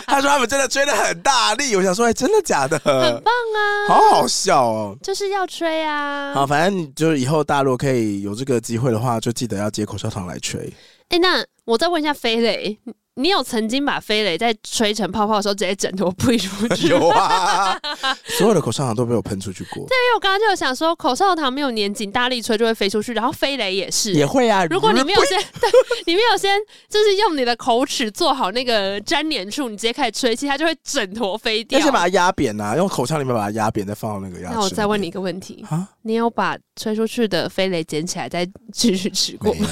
[0.08, 2.78] 他说他们真的吹的很大力，我想说，哎，真的假的？
[2.80, 6.34] 很棒啊，好好笑哦，就是要吹啊。
[6.34, 10.74] 好，反正就是以后大陆可以有这个机会的话，就记得要接口哨糖来吹。
[11.10, 12.78] 哎，那我再问一下飞磊。
[13.20, 16.88] 你有曾经把飞雷在吹成泡泡的时候直接整坨喷出去？
[16.90, 17.78] 有啊，
[18.26, 19.86] 所有的口哨糖都被我喷出去过。
[19.88, 24.64] 对，因为我刚刚就有想说，口哨糖没有粘紧，大力吹就会飞出去，然后飞雷也是，也会啊。
[24.70, 25.70] 如果你没有先，对，
[26.06, 31.78] 你没有先，就是用你的口齿做好那个粘连处，你直接开始吹气，它就会整坨飞掉。
[31.78, 34.56] 要先把它压扁啊，用口腔里面把它压扁，再放到那个牙齿。
[34.56, 39.68] 那我再问你一个问题啊，你有把吹出去的飞雷捡起来再继续吃过吗？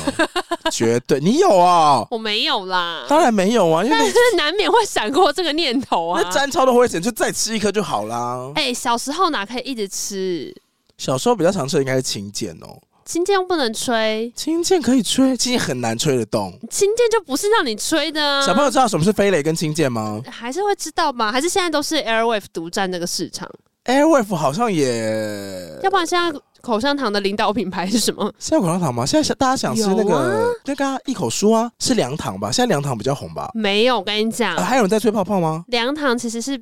[0.69, 2.05] 绝对，你有啊？
[2.11, 6.19] 我没有啦，当然没有啊，因为是难免会闪过这个念头啊！
[6.19, 8.51] 那沾超都会捡，就再吃一颗就好啦。
[8.55, 10.51] 哎、欸，小时候哪可以一直吃？
[10.97, 12.81] 小时候比较常吃的应该是青箭哦。
[13.05, 16.51] 青箭不能吹，青箭可以吹，青箭很难吹得动。
[16.71, 18.43] 青箭就不是让你吹的啊。
[18.43, 20.19] 小朋友知道什么是飞雷跟青箭吗？
[20.27, 21.31] 还是会知道吧？
[21.31, 23.47] 还是现在都是 Airwave 独占这个市场
[23.87, 26.39] ？Airwave 好像也，要不然现在。
[26.59, 28.33] 口香糖的领导品牌是什么？
[28.39, 29.05] 现在口香糖吗？
[29.05, 32.51] 现在大家想吃那个、啊、那个一口酥啊，是凉糖吧？
[32.51, 33.49] 现在凉糖比较红吧？
[33.53, 35.63] 没有，我跟你讲、啊，还有人在吹泡泡吗？
[35.67, 36.61] 凉糖其实是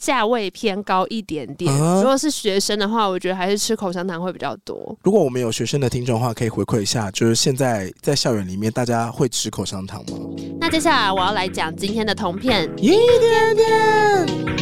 [0.00, 1.72] 价位偏高一点点。
[1.72, 4.96] 啊、如果是学生的话，我觉得还是吃口香糖会比较多。
[5.04, 10.18] 如果我们有学生的听众的话，可以回馈一下，就是现在在校园里面，大家会吃口香糖吗？
[10.58, 14.53] 那接下来我要来讲今天的铜片，一点点。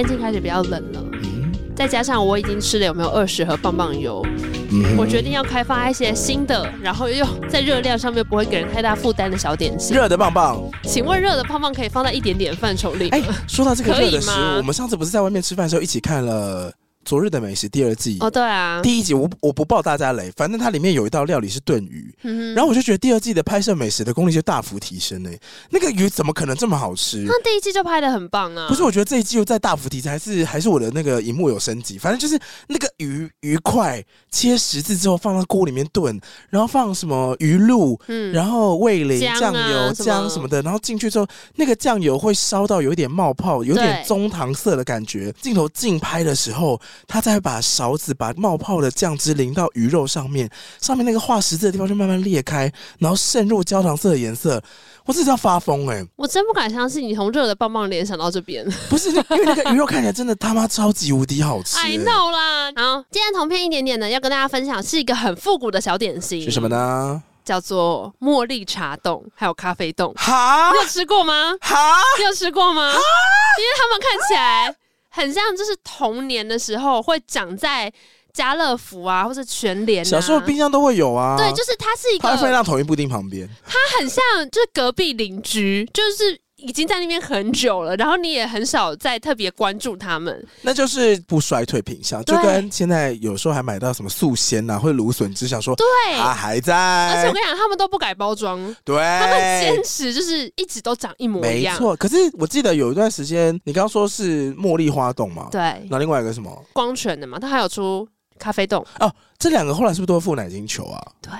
[0.00, 4.24] 天气开始比较冷了，嗯、再加上我已经吃了有没有二十盒棒棒油，
[4.72, 9.94] 嗯、我决定要开发一些新的，然后又在热量上面不会给人太大负担的小点心。
[9.94, 13.18] 热的棒棒，请问热的棒棒可以放在一点点范畴里吗？
[13.18, 16.72] 哎，说到这个热的食物，我们上次不是在外面吃饭的时候一起看了。
[17.04, 25.30] 昨日的美食第二季哦，对啊，第一集我我不爆大家雷，反正它里面有一道料理是炖鱼，嗯、然后我就觉得第二季的拍摄美食的功力就大幅提升呢。
[25.70, 27.24] 那个鱼怎么可能这么好吃？
[27.26, 28.68] 那第一季就拍的很棒啊！
[28.68, 45.32] 不是，我觉得这一季又在大幅提升，还是还是我的那个荧幕有升级，反正就是那个鱼鱼块切十字之后放到锅里面炖，然后放什么鱼露，嗯，然后味淋酱油姜什,么的，然后进去之后那个酱油会烧到有一点冒泡，有点棕糖色的感觉。
[45.40, 47.60] 镜头近拍的时候，他再把。
[47.60, 50.50] 勺子把冒泡的酱汁淋到鱼肉上面，
[50.80, 54.60] 上面那个画十字的地方就慢慢裂开，然后渗入焦糖色的颜色。
[55.04, 56.08] 我这是要发疯哎、欸！
[56.16, 61.82] 我真不敢相信你从热的棒棒联想到这边， 不是因为那个鱼肉看起来真的他妈超级无敌好吃、欸。
[61.82, 62.72] I know 啦。
[62.76, 67.22] 好，今天同片一点点呢，要跟大家分享是一个很复古的小点心，是什么呢？
[67.44, 70.12] 叫做茉莉茶冻，还有咖啡冻。
[70.16, 71.54] 哈，你有吃过吗？
[71.60, 71.76] 哈，
[72.18, 72.90] 你有吃过吗？
[72.90, 74.74] 因为他们看起来。
[75.10, 77.92] 很像，就是童年的时候会长在
[78.32, 80.08] 家乐福啊，或者全联、啊。
[80.08, 81.36] 小时候冰箱都会有啊。
[81.36, 82.28] 对，就是它是一个。
[82.28, 83.48] 它会放在统一布丁旁边。
[83.66, 86.40] 它很像，就是隔壁邻居，就是。
[86.62, 96.74] 已经在那边很久了，然后你也很少再特别关注他们，那就是不衰退品相，就跟现在有时候还买到什么素鲜啊，或者芦笋，只想说对，它还在。
[96.74, 101.74] 而且我跟你讲，他们都不改包装，对，他们坚持就是一直都长一模一样。
[101.74, 105.48] 没错，可是我记得有一段时间，你刚刚说是茉莉花冻嘛？
[105.50, 106.64] 对，那另外一个什么？
[106.72, 108.06] 光泉的嘛，它还有出
[108.38, 109.12] 咖啡冻哦。
[109.38, 111.12] 这两个后来是不是都会附奶精球啊？
[111.22, 111.32] 对，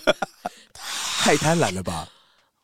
[1.20, 2.08] 太贪婪了吧？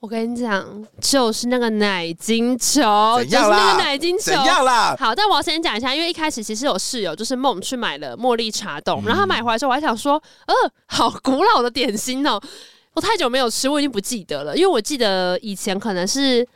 [0.00, 2.82] 我跟你讲，就是那个奶精球，
[3.24, 4.32] 就是那个奶精球。
[4.32, 4.96] 怎样啦？
[4.98, 10.14] 好，但我要先讲一下，因为一开始其实有室友就是梦去买了茉莉茶冻，嗯、然后他买回来之后，我还想说，
[10.46, 10.54] 呃，
[10.86, 12.40] 好古老的点心哦，
[12.94, 16.48] 我太久没有吃，我已经不记得了，因为我记得以前可能是，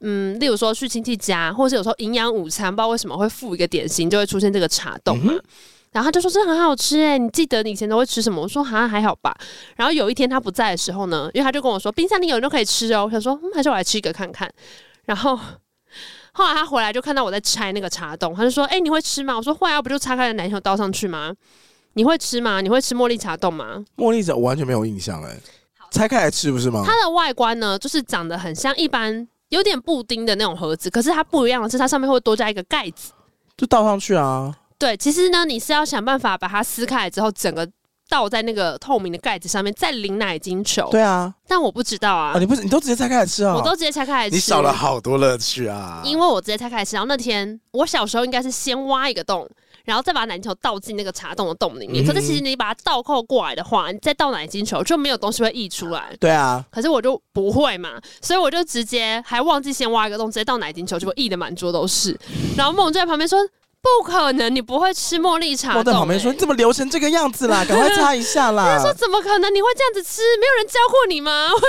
[0.00, 5.32] 嗯，例如说去亲戚家，或者是有时候营养午餐，不知道为什么会附一个点心，就会出现这个茶冻嘛。
[5.32, 5.40] 嗯
[5.92, 8.42] 然后他就说这很好吃哎，你记得你以前都会吃什么？
[8.42, 9.34] 我说好像还好吧。
[9.76, 13.04] 然后有一天他不在的时候呢，因为他就跟我说冰箱里有人都可以吃哦。
[13.06, 14.50] 我想说，嗯，还是我来吃一个看看。
[15.06, 15.34] 然后
[16.32, 21.32] 后来他回来就看到我在拆那个茶冻，他就说：“哎，你会吃吗？”我说：“会啊，不就拆开了奶油倒上去吗？
[21.94, 22.60] 你会吃吗？
[22.60, 25.36] 你会吃茉莉茶冻吗？”茉莉茶我完全没有印象哎，
[25.90, 26.84] 拆开来吃不是吗？
[26.86, 33.12] 它的外观呢，就是长得很像一般有点布丁的那种盒子，可是它不一样的是，它上面会多加一个盖子，
[33.56, 34.54] 就倒上去啊。
[34.78, 37.68] 对，其实呢，你是要想办法把它撕开来之后，整个
[38.08, 40.88] 倒在那个透明的盖子上面，再淋奶精球。
[40.90, 42.32] 对啊，但我不知道啊。
[42.34, 43.56] 啊你不是，你都直接拆开来吃啊？
[43.56, 44.36] 我都直接拆开来吃。
[44.36, 46.00] 你少了好多乐趣啊！
[46.04, 49.46] 因为我直接拆开来吃，然后那天我小时候应该是先挖一个洞，
[49.84, 52.04] 然后再把奶精球倒进那个茶洞的洞里面。
[52.04, 56.16] 嗯、可是其实你把它倒扣过来的话，你再倒奶精球就没有东西会溢出来。
[56.20, 56.64] 对啊。
[56.70, 62.16] 可是我就不会嘛，所以我就直接还忘记先挖一个洞，直接倒奶精球，结果溢的满桌都是。
[62.56, 63.38] 然后梦就在旁边说。
[63.80, 65.78] 不可能，你不会吃茉莉茶、欸。
[65.78, 67.64] 我在旁边说：“你怎么流成这个样子啦？
[67.68, 69.54] 赶快擦一下啦！”他说：“怎么可能？
[69.54, 70.20] 你会这样子吃？
[70.40, 71.68] 没有人教过你吗？” 我说：“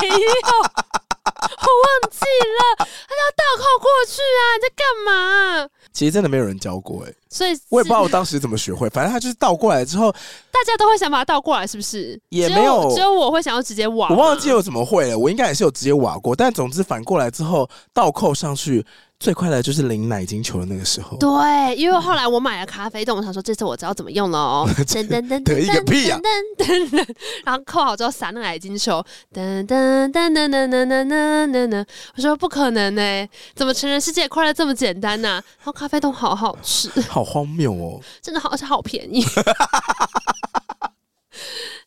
[0.00, 4.40] 没有， 我忘记了。”他要倒扣过去啊！
[4.56, 5.68] 你在干嘛？
[5.92, 8.88] 其实真的没有人教过哎、欸，所以我也不知道我当时怎么学会。
[8.90, 10.12] 反正他就是倒过来之后，
[10.52, 12.18] 大家都会想把它倒过来，是不是？
[12.28, 14.08] 也没有，只有我会想要直接挖。
[14.10, 16.36] 我忘记我怎么会了，我应该也是有直接挖过。
[16.36, 18.86] 但总之反过来之后倒扣上去。
[19.20, 21.16] 最快的就是淋奶精球的那个时候。
[21.18, 24.64] 对，因为后来我买了咖啡豆，我想说这次我知道怎么用了哦。
[24.86, 26.20] 噔噔噔噔，一个屁呀！
[26.56, 29.04] 噔噔噔，然后扣好之后撒那个奶精球。
[29.34, 35.28] 噔噔噔噔噔噔噔噔噔，我说不可能呢，怎么成人世界快乐这么简单呢？
[35.30, 38.00] 然后咖啡豆好好吃，好荒谬哦！
[38.22, 39.24] 真的好，而且好便宜。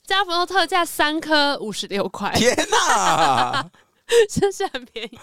[0.05, 3.65] 家福都特价三颗五十六块，天哪！
[4.29, 5.19] 真是很便宜。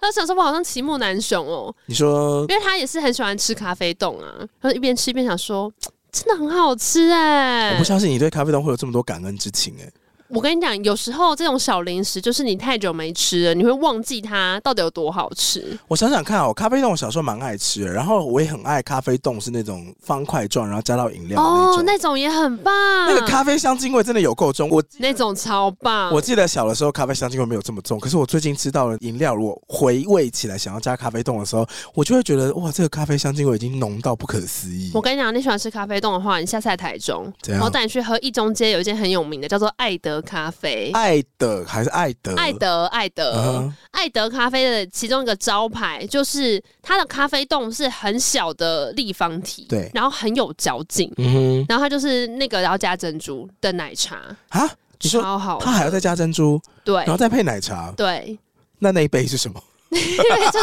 [0.00, 1.74] 他想说，我好像奇木难雄哦。
[1.86, 4.46] 你说，因为他也是很喜欢吃咖啡冻啊。
[4.60, 5.72] 他一边吃一边想说，
[6.10, 7.72] 真的很好吃哎、欸。
[7.74, 9.92] 我不相信你对咖啡冻会有这么多感恩之情哎、欸。
[10.28, 15.78] 我跟你讲，有时候这种小零食，就是你太久没吃了，你会忘记它到底有多好吃。
[15.88, 22.74] 我想想看哦，咖啡冻我小时候蛮爱吃的，然后我也很爱咖啡冻，是那种方块状，然后加到饮料哦，那种也很棒。
[23.06, 26.12] 那个咖啡香精味真的有够重，我 那种超棒。
[26.12, 34.90] 我记得小的时候咖啡香精味没有这么重，可是我最近吃到了饮料，如果回味起来想要加咖啡冻的时候，我就会觉得哇，这个咖啡香精味已经浓到不可思议。
[34.92, 40.90] 我跟你讲，你喜欢吃咖啡冻的话，你下次来台中，然后带你去喝一中街有一间很有名的，叫做爱德咖啡。
[40.92, 42.34] 爱的还是爱德？
[42.36, 54.16] 爱德，爱德，嗯、爱德咖啡的其中一个招牌就是它的咖啡冻是很小的立方体，对，然后很有嚼劲，嗯哼，然后它就是那个然后加珍珠的奶茶。
[54.48, 58.38] 啊，超好，它还要再加珍珠，对，然后再配奶茶，对，
[58.78, 59.62] 那那一杯是什么？
[59.92, 60.60] 就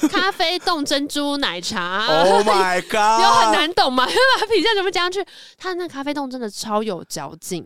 [0.00, 4.04] 是咖啡冻珍珠奶茶，Oh my god， 有很难懂吗？
[4.06, 5.24] 因 为把品相全部加上去，
[5.56, 7.64] 它的那咖啡冻真的超有嚼劲。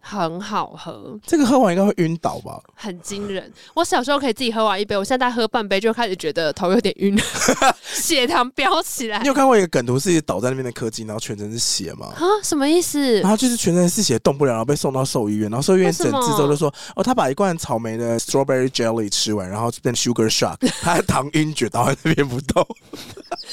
[0.00, 2.60] 很好喝，这个喝完应该会晕倒吧？
[2.74, 3.52] 很惊人！
[3.74, 7.18] 我小时候可以自己喝完一杯，我现在喝半杯就开始觉得头有点晕，
[7.84, 9.20] 血糖飙起来。
[9.20, 12.06] 你有看过一个梗图，是倒在那边的柯基，然后全身是血吗？
[12.16, 13.20] 啊，什么意思？
[13.20, 22.66] 然后就是全身是血，动不了，然后被送到兽医院，然后兽医院诊治之后就说：“哦，他把一罐草莓的 strawberry jelly 吃完，然后变 sugar shock，他还糖晕厥倒在那边不动。”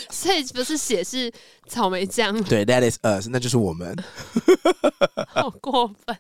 [0.09, 1.31] 所以不是血，是
[1.67, 2.41] 草莓酱。
[2.43, 3.95] 对，that is us，那就是我们。
[5.27, 6.17] 好过分。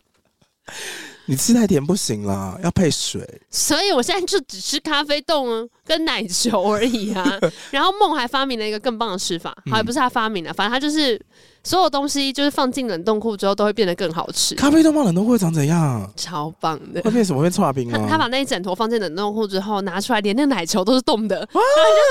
[1.29, 3.41] 你吃太甜不行啦，要配水。
[3.49, 7.39] 所以我现在就只吃咖啡冻跟奶球而已啊。
[7.71, 11.19] 然后梦还发明了一个更棒的吃法，好，也不是他发明的，反正他就是。
[11.63, 14.55] 所有东西就是放进冷冻库之后都会变得更好吃。
[14.55, 16.09] 咖啡豆放冷冻库会长怎样？
[16.15, 17.01] 超棒的！
[17.01, 17.41] 会变什么？
[17.41, 18.07] 会剉冰吗？
[18.09, 21.61] 他，把那一整坨放进冷冻库之后拿出来，连那个奶球都是冻的， 然后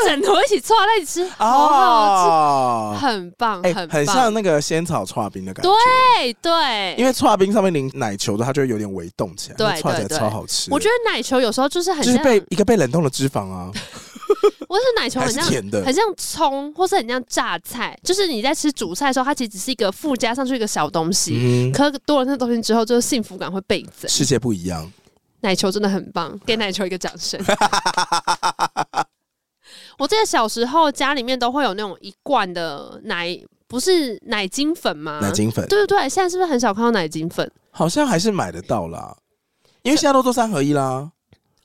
[0.04, 5.70] 就整坨一起剉在一起吃，好好吃，很棒，很很像那个仙草剉冰的感觉。
[5.70, 10.70] 对对，因为剉冰上面淋奶球的，它就会有点微动起来，对，剉起来超好吃。
[10.70, 13.70] 我觉得奶球有时候就是很像就是被一个被冷冻的脂肪啊。
[14.68, 17.98] 我是奶球很像甜的，很像葱，或是很像榨菜。
[18.02, 21.36] 就是你在吃主菜的时候，它其实只是一个附加上去一个小东西。
[21.36, 24.08] 嗯，可多了那东西之后，就是幸福感会倍增。
[24.10, 24.90] 世界不一样，
[25.40, 27.40] 奶球真的很棒，给奶球一个掌声。
[29.98, 35.18] 我记得小时候家里面都会有那种一罐的奶，不是奶精粉吗？
[35.22, 36.08] 奶精粉，对对对。
[36.08, 37.50] 现在是不是很少看到奶精粉？
[37.70, 39.16] 好像还是买得到啦，
[39.82, 41.10] 因为现在都做三合一啦。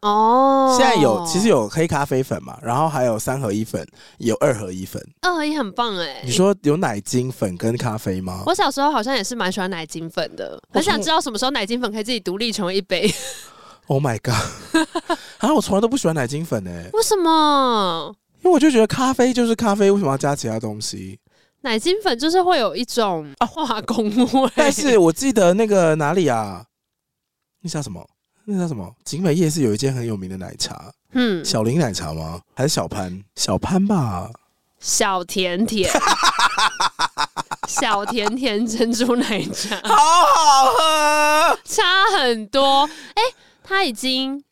[0.01, 3.85] 哦，现在有其实有黑咖啡粉嘛，然后还有三合一粉，
[4.17, 5.01] 有二合一粉。
[5.21, 6.21] 二合一很棒哎、欸！
[6.25, 8.43] 你说有奶精粉跟咖啡吗？
[8.45, 13.09] 我小时候好像也是蛮喜欢奶精粉的，很想知道什么时候奶精粉可以自己独立成为一杯。
[13.87, 14.35] Oh my god！
[15.39, 18.15] 啊，我从来都不喜欢奶精粉哎、欸，为什么？
[18.41, 21.19] 因为我就觉得咖啡就是咖啡，为什么要加其他东西？
[21.61, 24.51] 奶精粉就是会有一种化工味、啊。
[24.55, 26.65] 但是我记得那个哪里啊？
[27.61, 28.07] 那叫什么？
[28.51, 28.93] 那叫什么？
[29.03, 32.41] 景美夜市有一间很有名的奶茶，嗯，小林奶茶吗？
[32.55, 33.23] 还是小潘？
[33.35, 34.29] 小潘吧。
[34.79, 35.89] 小甜甜，
[37.69, 41.83] 小甜甜珍珠奶茶， 好好喝，差
[42.17, 42.89] 很多。
[43.13, 44.43] 哎、欸，他已经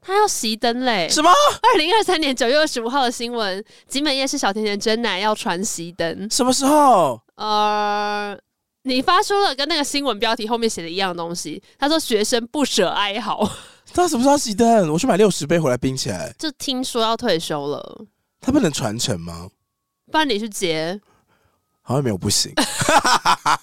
[0.00, 1.08] 他要熄灯嘞？
[1.10, 1.28] 什么？
[1.28, 7.20] 二零二三年九月二十五号的新闻，景美夜市小甜甜真奶要传熄灯，什么时候？
[7.34, 8.38] 呃。
[8.88, 13.48] 你发出了跟那个新闻标题后面写的一样东西，他说学生不舍哀嚎。
[13.92, 14.90] 他什么时候熄灯？
[14.90, 16.34] 我去买六十杯回来冰起来。
[16.38, 18.06] 就听说要退休了，
[18.40, 19.48] 他不能传承吗？
[20.10, 20.98] 不然你去接，
[21.82, 22.50] 好像没有不行。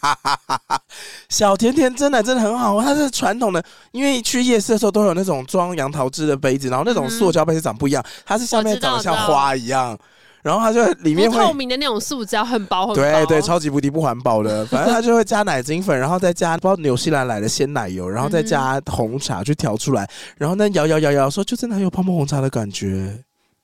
[1.29, 9.97] 小甜甜真的真的很好，它是传统的，因为去夜市的时候都有那种装杨桃汁的杯子，然后那种塑胶杯子长不一样，它是下面长得像花一样。
[10.45, 14.63] 然后它就里面会透明的那种塑胶，很薄很薄，对对，超级无敌不环保的。
[14.67, 23.23] 反正它就会加奶精粉，然后再加不知道纽西兰来的鲜奶油，然后再加红茶去调出来，然后那摇摇摇摇，说就真的很有泡沫红茶的感觉。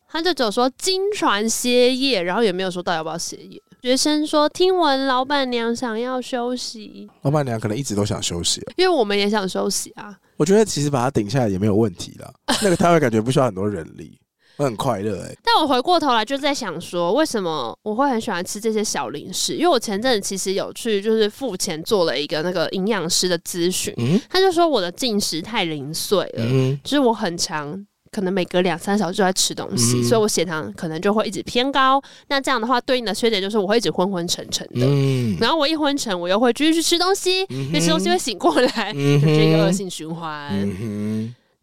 [0.10, 3.62] 他就只有说经传歇业，然后也没有说到要不要歇业。
[3.84, 10.18] 学生说听闻老板娘想要休息，老板娘可能一直都想休息，因为我们也想休息啊。
[10.36, 14.20] 我觉得其实把它顶下来也没有问题了，那个摊位感觉不需要很多人力，
[14.58, 15.38] 我很快乐哎、欸。
[15.44, 19.56] 但我回过头来就在想说，为什么我会很喜欢吃这些小零食？
[19.56, 27.86] 因为我前阵子其实有去就是付钱做了一个那个营养师的咨询，嗯、他就说我的进食太零碎了，嗯、就是我很常。
[28.14, 31.98] 可能每隔两三小时就在吃东西，嗯、所以我血糖可能就会一直偏高。
[32.28, 34.86] 那这样的话，对应的缺点就是我会一直昏昏沉沉的。
[34.86, 40.52] 嗯、然后我一昏沉，我又会继续去吃东西，嗯、哼因为吃东西会醒过来，嗯、就是一个恶性循环。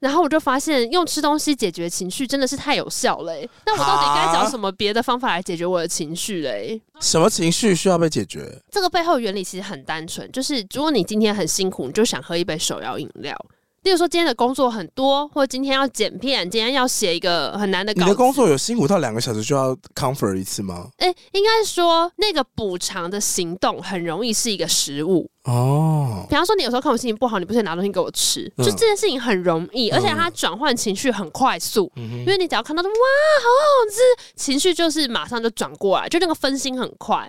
[0.00, 3.48] 然后我就发现，用吃东西解决情绪真的是太有效了、欸。
[3.66, 6.80] 那我到底该找什么别的方法来解决我的情绪嘞？
[7.00, 8.60] 什么情绪需要被解决？
[8.70, 13.36] 这个背后原理其实很单纯，就是如果你今天很辛苦，你就想喝一杯手摇饮料。
[13.84, 18.04] 例如说，今天的工作很多，或者今天要剪片，今天要写一个很难的稿子。
[18.04, 20.88] 你的工作有辛苦到两个小时就要 comfort 一次吗？
[20.98, 25.30] 哎、欸，应该说那个补偿的行动很容易是一个食物。
[25.48, 32.96] 哦，比方说你有时候看我心情不好，你不是拿东西给我吃，嗯、就这件事情很容易，而且它转换情绪很快速，因为你只要看到说哇，
[33.40, 34.00] 好好吃，
[34.36, 37.26] 情绪就是马上就转过来，就那个分心很快。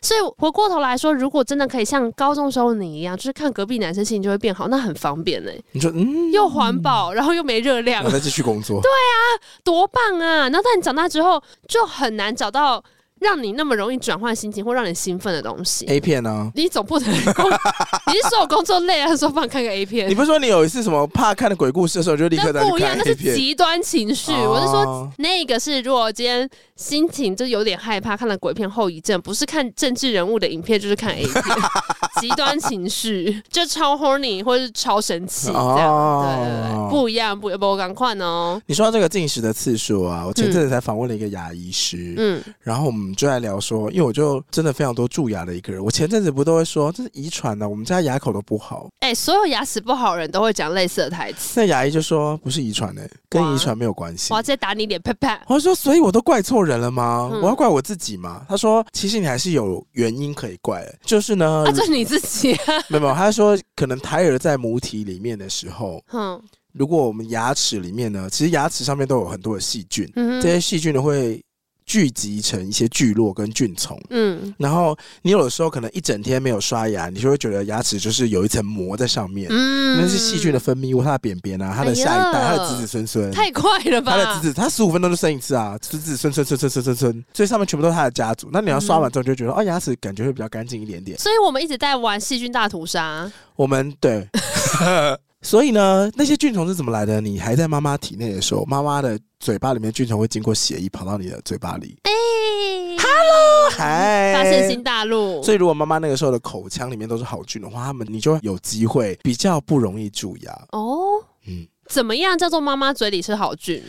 [0.00, 5.64] 所以回过头来说，如果真的可以像高中时候你一样，就是看隔壁男生心情就会变好，那很方便呢、欸。
[5.72, 8.80] 你说嗯，又环保，然后又没热量，我再继续工作。
[8.80, 9.18] 对啊，
[9.64, 10.48] 多棒啊！
[10.48, 12.84] 然后但你长大之后就很难找到。
[13.18, 16.50] 让你那么容易转换心情或让你兴奋的东西，A 片呢？
[16.54, 17.50] 你总不能工，
[18.12, 20.08] 你是说我工作累了，说帮你看个 A 片？
[20.08, 22.70] 你不是说你有一次什么怕看的鬼故事的时候就立刻在看 A 片？
[22.70, 24.32] 不一样，那是极端情绪。
[24.32, 31.42] 哦、我是说那个是，如果今天心情就有点害怕，看了鬼片后遗症，不是看政治人物的影片，就是看 A 片。
[32.20, 38.60] 极端情绪就超 horny 或是超神奇这样，哦、对对对，不一样，不不赶快哦。
[38.66, 43.05] 你说到这个进食的次数啊，我前阵子才访问了一个牙医师，嗯，然后我们。
[43.06, 45.82] 我们就在聊说，因为我就真的非常多蛀牙的一个人。
[45.82, 48.88] 我前阵子不都会说这是遗传的，我们家牙口都不好。
[48.98, 51.60] 哎、欸，所有牙齿不好的人都会讲类似的台词。
[51.60, 54.32] 那牙医就说不是遗传的，跟遗传没有关系。
[54.32, 55.40] 我要直接打你脸，啪啪。
[55.46, 57.30] 我说，所以我都怪错人了吗？
[57.32, 58.44] 嗯、我要怪我自己吗？
[58.48, 62.74] 他说，其实你还是有原因可以怪，就是呢，那、啊、是你自己、 啊。
[62.88, 66.42] 没有，他说可能胎儿在母体里面的时候，嗯，
[66.72, 71.40] 如果我们牙齿里面呢，其实牙齿上面都有很多的细菌，嗯、这些细菌呢会。
[71.86, 84.12] 聚集成一些聚落跟菌丛，嗯，然后你有的时候可能一整天没有刷牙，你就会觉得牙齿就是有一层膜在上面，嗯，那是细菌的分泌物，它的便便啊，它的下一代，它的子子孙孙，太快了吧？
[84.12, 88.48] 它的子子，它十五分钟就生一次啊，子子孙孙孙孙孙孙孙，所以上面全部都是它的家族。
[88.52, 91.16] 那你要刷完之后就觉得，哦，牙齿感觉会比较干净一点点。
[91.18, 93.30] 所以我们一直在玩细菌大屠杀。
[93.54, 94.28] 我们对。
[95.46, 97.20] 所以呢，那些菌虫是怎么来的？
[97.20, 101.96] 你还在妈妈体内的时候，妈妈的嘴巴里面菌虫会经过血液跑到你的嘴巴里。
[102.02, 105.40] 哎、欸、，Hello，嗨，发现新大陆。
[105.44, 110.50] 所以如果妈妈那个时候的口腔里面都是好菌的话，他们你就有机会比较不容易蛀牙。
[110.72, 113.80] 哦，嗯，怎么样叫做妈妈嘴里是好菌？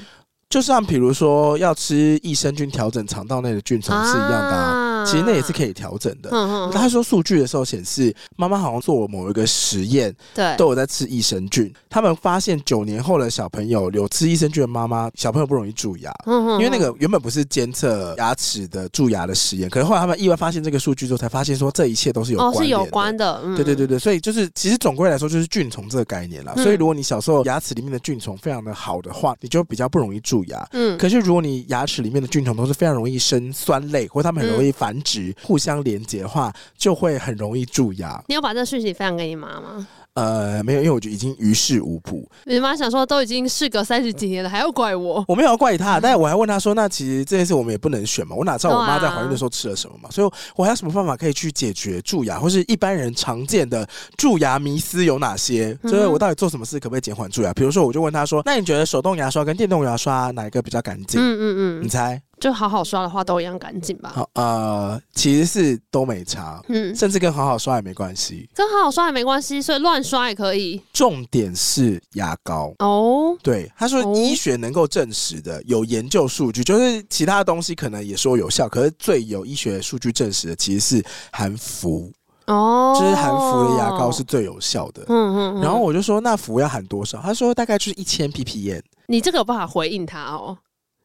[0.48, 4.54] 就像比如说要吃益生菌调整肠道内的菌虫是一样的啊。
[4.54, 6.30] 啊其实那也是可以调整的。
[6.32, 6.72] 嗯嗯。
[6.72, 11.74] 他说数据的时候显示，妈妈好像做了某一个实验，对，都有在吃益生菌。
[11.90, 16.14] 他们发现九年后的小朋友有吃益生菌的妈妈，小朋友不容易蛀牙。
[16.26, 16.52] 嗯哼。
[16.58, 22.58] 因为那个原本不是监测牙齿的蛀牙的实验，可是后来他们意外发现这个数据之后，才发现说这一切都是有关的。
[22.58, 23.42] 哦，是有关的。
[23.56, 26.54] 对对对对，所以就是其实总归来说就是菌虫这个概念啦。
[26.56, 30.68] 所以如果你小时候牙齿里面的菌虫非常的好的话，你就比较不容易蛀牙。
[30.72, 30.98] 嗯。
[30.98, 38.22] 可是如果你牙齿里面的菌虫都是非常容易生酸类，或者他们很容易繁殖，互相连接的话，就会很容易蛀牙。
[38.28, 39.88] 你有把这个讯息分享给你妈吗？
[40.14, 42.28] 呃，没有，因为我就已经于事无补。
[42.46, 45.24] 你妈想说，都已经事隔三十几年了，还要怪我？
[45.28, 50.10] 我没有要怪她，但是我还问她说，那其实这件事我们也不能选嘛，我哪知道我妈在怀孕的时候吃了什么嘛？
[50.10, 55.78] 所以我还有什么方法可以去解决蛀牙，或是一般人常见的蛀牙迷思有哪些？
[55.84, 57.54] 所以我到底做什么事可不可以减缓蛀牙？
[57.54, 61.22] 比如说，我就问她说，那你觉得手动牙刷跟电动牙刷哪一个比较干净？
[61.22, 62.20] 嗯嗯嗯，你猜？
[62.40, 64.12] 就好好刷的话都一样干净吧？
[64.16, 70.82] 好，呃，其实是都没差，嗯，甚至跟好好刷也没关系，跟好好刷也没关系，所以乱刷也可以。
[70.94, 82.12] 重点是牙膏哦，对，他说医学能够证实的有研究数据，就是其他东西可能也说有效，可是最有医学数据证实的其实是含氟
[82.46, 85.04] 哦，就是含氟的牙膏是最有效的。
[85.10, 87.20] 嗯嗯，然后我就说那氟要含多少？
[87.22, 88.82] 他说大概就是一千 ppm。
[89.08, 90.58] 你这个有办法回应他哦？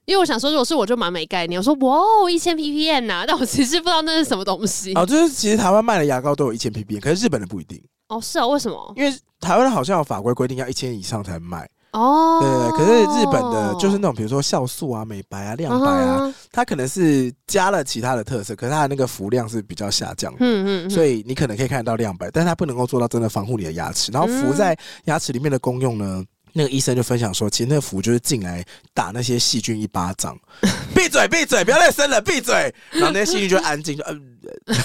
[0.04, 1.58] 因为我想说，如果是我就蛮没概念。
[1.58, 4.92] 我说哇，一千 ppm 呐， 但我其实不知道那是什么东西。
[4.94, 7.80] 哦，就是其实台湾卖的牙膏都有一千 ppm，可是日本的不一定。
[8.08, 8.92] 哦，是啊，为什么？
[8.96, 11.68] 因为台湾好像有法规规定要一千以上才卖。
[11.92, 20.38] 哦，对对，可是日本的就是那种，比如说酵素啊、美白啊、亮白啊，嗯、它可能是加了其他的特色，可是它的那个氟量是比较下降的。
[20.40, 24.10] 嗯嗯，嗯，所以你可能可以看得到亮白，但是它不能够做到真的防护你的牙齿。
[24.10, 24.74] 然后氟在
[25.04, 26.24] 牙齿里面的功用呢？
[26.52, 30.38] 那个医生就分享说，其实那个符就是进来打那些细菌一巴掌，
[30.94, 32.74] 闭嘴闭嘴，不要再生了，闭嘴。
[32.90, 34.38] 然后那些细菌就安静，就嗯，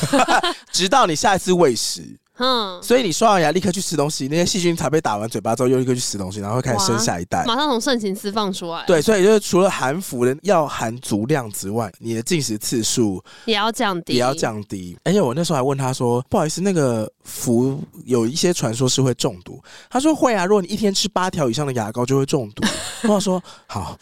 [0.71, 2.03] 直到你下一次喂食。
[2.37, 8.83] 嗯，所以你刷完牙立刻去吃东西，那些细菌才被打完嘴巴之后又立刻去吃东西，然后会开始生下一代，马上从肾形释放出来。
[8.85, 14.97] 对，所以就是除了含氟的要含足量之外，你的进食次数也要降低，也要降低。
[15.03, 22.63] 而且我那时候还问他说：“不好意思，那个氟有一些传说是会中毒。”他说：“会啊，如果你一天吃八条以上的牙膏就会中毒。”
[23.07, 23.97] 我说：“好，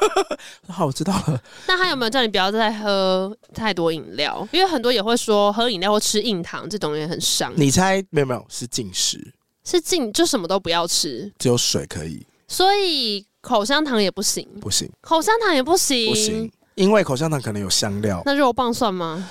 [0.68, 4.46] 好，我知道了。”那他有没有叫你不要再喝太多饮料？
[4.52, 7.52] 因为很多也会说喝饮料或吃硬糖这种也很伤。
[7.66, 12.24] 你猜没有没有是禁食，是禁就什么都不要吃，只有水可以。
[12.46, 18.22] 所以口香糖也不行，不行，口香糖也不行，不行，因为口香糖可能有香料。
[18.24, 19.28] 那肉棒算吗？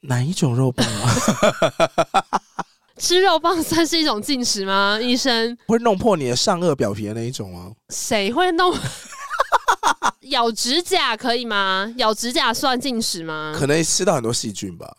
[0.00, 1.14] 哪一种肉棒啊？
[3.00, 4.98] 吃肉棒算是一种禁食吗？
[5.00, 7.72] 医生会弄破你的上颚表皮的那一种吗？
[7.88, 8.76] 谁会弄？
[10.28, 11.90] 咬指甲可以吗？
[11.96, 13.56] 咬指甲算进食吗？
[13.58, 14.94] 可能吃到很多细菌吧。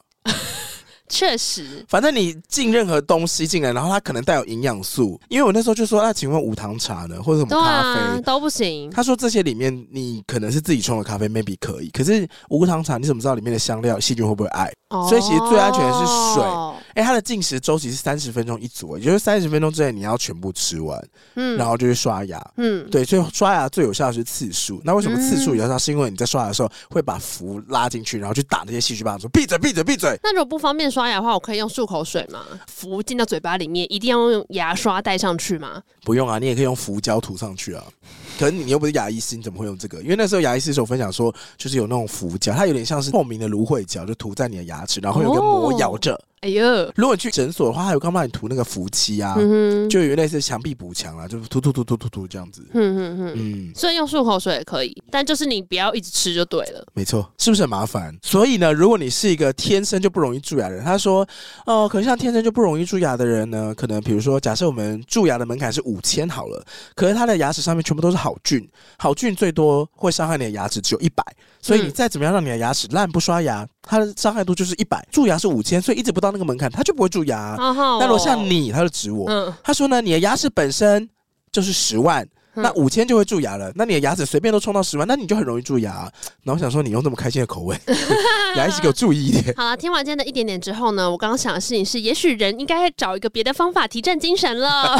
[1.10, 5.20] 确实，反正你进任何东西进来，然后它可能带有营养素。
[5.28, 8.89] 因为我那时候就说，那请问无糖茶呢，或者什么咖啡、啊、都不行。
[8.91, 11.89] 他说这些里面你可能是自己冲的咖啡，maybe 可以。
[11.89, 14.72] 可是无糖茶，你怎么知道里面的香料细菌会不会爱？
[14.89, 16.43] 哦、所以其实最安全的是水。
[16.90, 21.00] 哎、欸，它的进食周期是三十分钟一组，也就是三十分钟之内你要全部吃完。
[21.36, 22.40] 嗯，然后就去刷牙。
[22.58, 24.82] 嗯，对，所以刷牙最有效的是次数。
[24.84, 25.78] 那为什么次数有效？
[25.78, 30.20] 是因为你在刷牙的时候会把氟拉进去，然后去打那些细菌，把它说闭嘴、闭嘴、闭嘴。
[30.24, 32.44] 那如果不方便刷牙的话，我可以用漱口水吗？
[32.68, 35.82] 氟进到嘴巴里面，一定要用牙刷带上去吗？
[36.04, 37.84] 不用啊，你也可以用氟胶涂上去啊。
[38.40, 40.02] 可是你又不是牙医师，你怎么会用这个？
[40.02, 46.18] 因为那时候牙医师有分享说，就是有那种氟胶，它有点像是透明的芦荟胶，就涂在你的牙齿，然后有个膜咬着。
[46.40, 46.64] 哎呦，
[46.96, 52.66] 如果你去诊所的话，还有刚帮你涂那个氟漆啊，嗯、就有类似墙壁补墙啊，就是涂涂涂涂涂涂这样子。
[52.72, 56.86] 嗯嗯嗯嗯，所以用漱口水也可以，但就是你不要一直吃就对了。
[56.94, 58.18] 没错，是不是很麻烦？
[58.22, 61.28] 所以呢，如果你是一个天生就不容易蛀牙的人，他说，
[61.66, 66.66] 哦、呃，可能像天生就不容易蛀牙的人呢，可能比如说，假设我们蛀牙的门槛是五千好了，
[66.96, 68.65] 可是他的牙齿上面全部都是好菌，
[68.97, 71.23] 好菌最多会伤害你的牙齿只有一百，
[71.61, 75.05] 所以你再怎么样让你的牙齿烂不刷牙，它的伤害度就是一百。
[75.11, 77.09] 蛀牙是五千，所以一直不到那个门槛，它就不会。
[77.09, 81.09] 蛀牙，那、哦、如果像你，他就指我，嗯、他说呢，你的牙齿本身
[81.51, 83.72] 就是十万，嗯、那五千就会蛀牙了。
[83.76, 86.12] 那你的牙齿随便都冲到十万，那你就很容易蛀牙。
[86.43, 87.80] 然后我想说，你用这么开心的口味，
[88.58, 89.54] 牙医师给我注意一点。
[89.56, 95.00] 好了，听完今天的一点点之后呢，我刚刚想的事情是，也许人应该找一个别的方法提振精神了。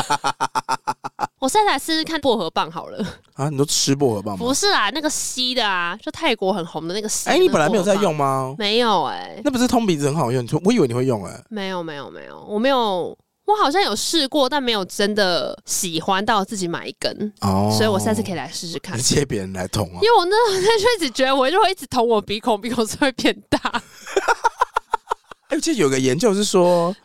[1.39, 3.06] 我现在来试试看薄荷棒好了。
[3.34, 4.45] 啊，你都吃薄荷棒吗？
[4.45, 7.30] 不是啊，那个吸的啊，就泰国很红的那个吸。
[7.30, 8.54] 哎、欸，你本来没有在用吗？
[8.60, 10.43] 没有哎、欸，那不是通鼻子很好用？
[10.43, 11.43] 你说我以为你会用哎、欸。
[11.50, 13.18] 没有没有没有，我没有，
[13.50, 17.74] 我好像有试过，但没有真的喜欢到自己买一根哦。
[17.76, 18.97] 所以我下次可以来试试看。
[18.97, 20.00] 你借别人来捅啊？
[20.02, 23.60] 因为我那时候就一直觉得我就会一直捅我鼻孔，鼻孔是会变大。
[25.50, 26.95] 哎、欸，其实有个研究是说，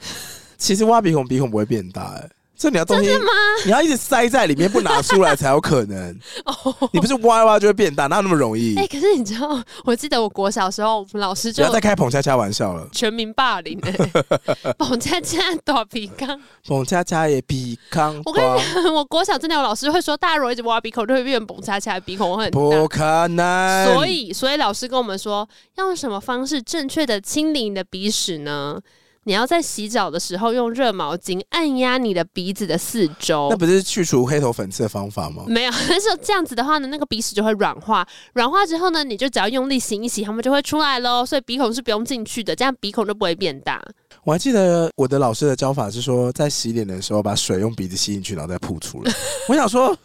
[0.59, 2.31] 其实挖鼻孔鼻孔不会变大哎、
[2.65, 2.71] 欸。
[2.71, 3.33] 这你要东西，真的吗？
[3.67, 6.19] 你要一直塞在里面不拿出来才有可能。
[6.47, 8.75] 哦，你不是挖一挖就会变大，哪有那么容易？
[8.77, 18.23] 哎、欸，可是你知道，我记得我国小时候，我们老师就不要再开彭恰恰玩笑了，全民霸凌哎、欸，澎恰恰大鼻孔，彭恰恰也鼻孔。
[18.25, 22.59] 我跟你讲，我国小真的有老师会说，大家如果一直挖鼻孔，就会变彭恰恰鼻孔会很大。
[22.59, 23.95] 不可能。
[23.95, 25.47] 所以，所以老师跟我们说，
[25.77, 28.81] 要用什么方式正确的清理你的鼻屎呢？
[29.25, 35.45] 你要在洗澡的时候用热毛巾按压你的鼻子的四周，那不是去除黑头粉刺的方法吗？
[35.47, 41.25] 没有，但是这样子的话呢，那个鼻屎就会软化，软化之后呢，你就只要用力洗一洗，它们就会出来喽。
[41.25, 43.83] 所以鼻孔是不用进去的，这样鼻孔就不会变大。
[44.23, 49.13] 我还记得我的老师的教法是说，在洗脸的时候把水用鼻子吸进去，然后再吐出来。
[49.49, 49.97] 我想说。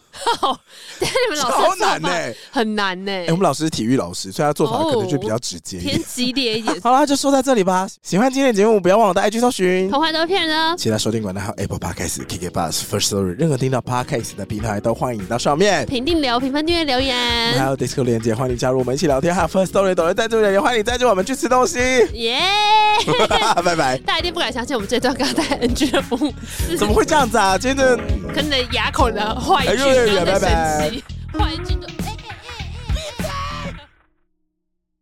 [0.41, 0.59] 好，
[0.99, 6.81] 但你们老师好难呢、欸，很难呢、我们老师是体育老师，所以他做法可能就比较直接，偏激烈一点。
[6.81, 7.87] 好啦，就说在这里吧。
[8.01, 9.89] 喜欢今天的节目，不要忘了到 IG 搜寻。
[9.89, 10.75] 童话都是骗人的。
[10.77, 17.15] 其他收听管道还有 Apple Podcast、KK Bus、First Story，任何听到 Podcast 的平台都欢迎到上面评定留、评分、订阅、留言。
[17.57, 19.33] 还有 Discord 链接，欢迎加入我们一起聊天。
[19.33, 21.77] 还有 First Story 都会赞助的，也欢迎赞助我们去吃东西。
[22.13, 22.41] 耶！
[23.63, 23.98] 拜拜。
[24.05, 26.33] 大家一定不敢相信，我们这段刚刚带 NG 的服务，
[26.77, 27.57] 怎么会这样子啊？
[27.57, 27.97] 今天的
[28.33, 30.91] 可能牙口的坏菌，拜拜。
[31.37, 31.79] 坏菌。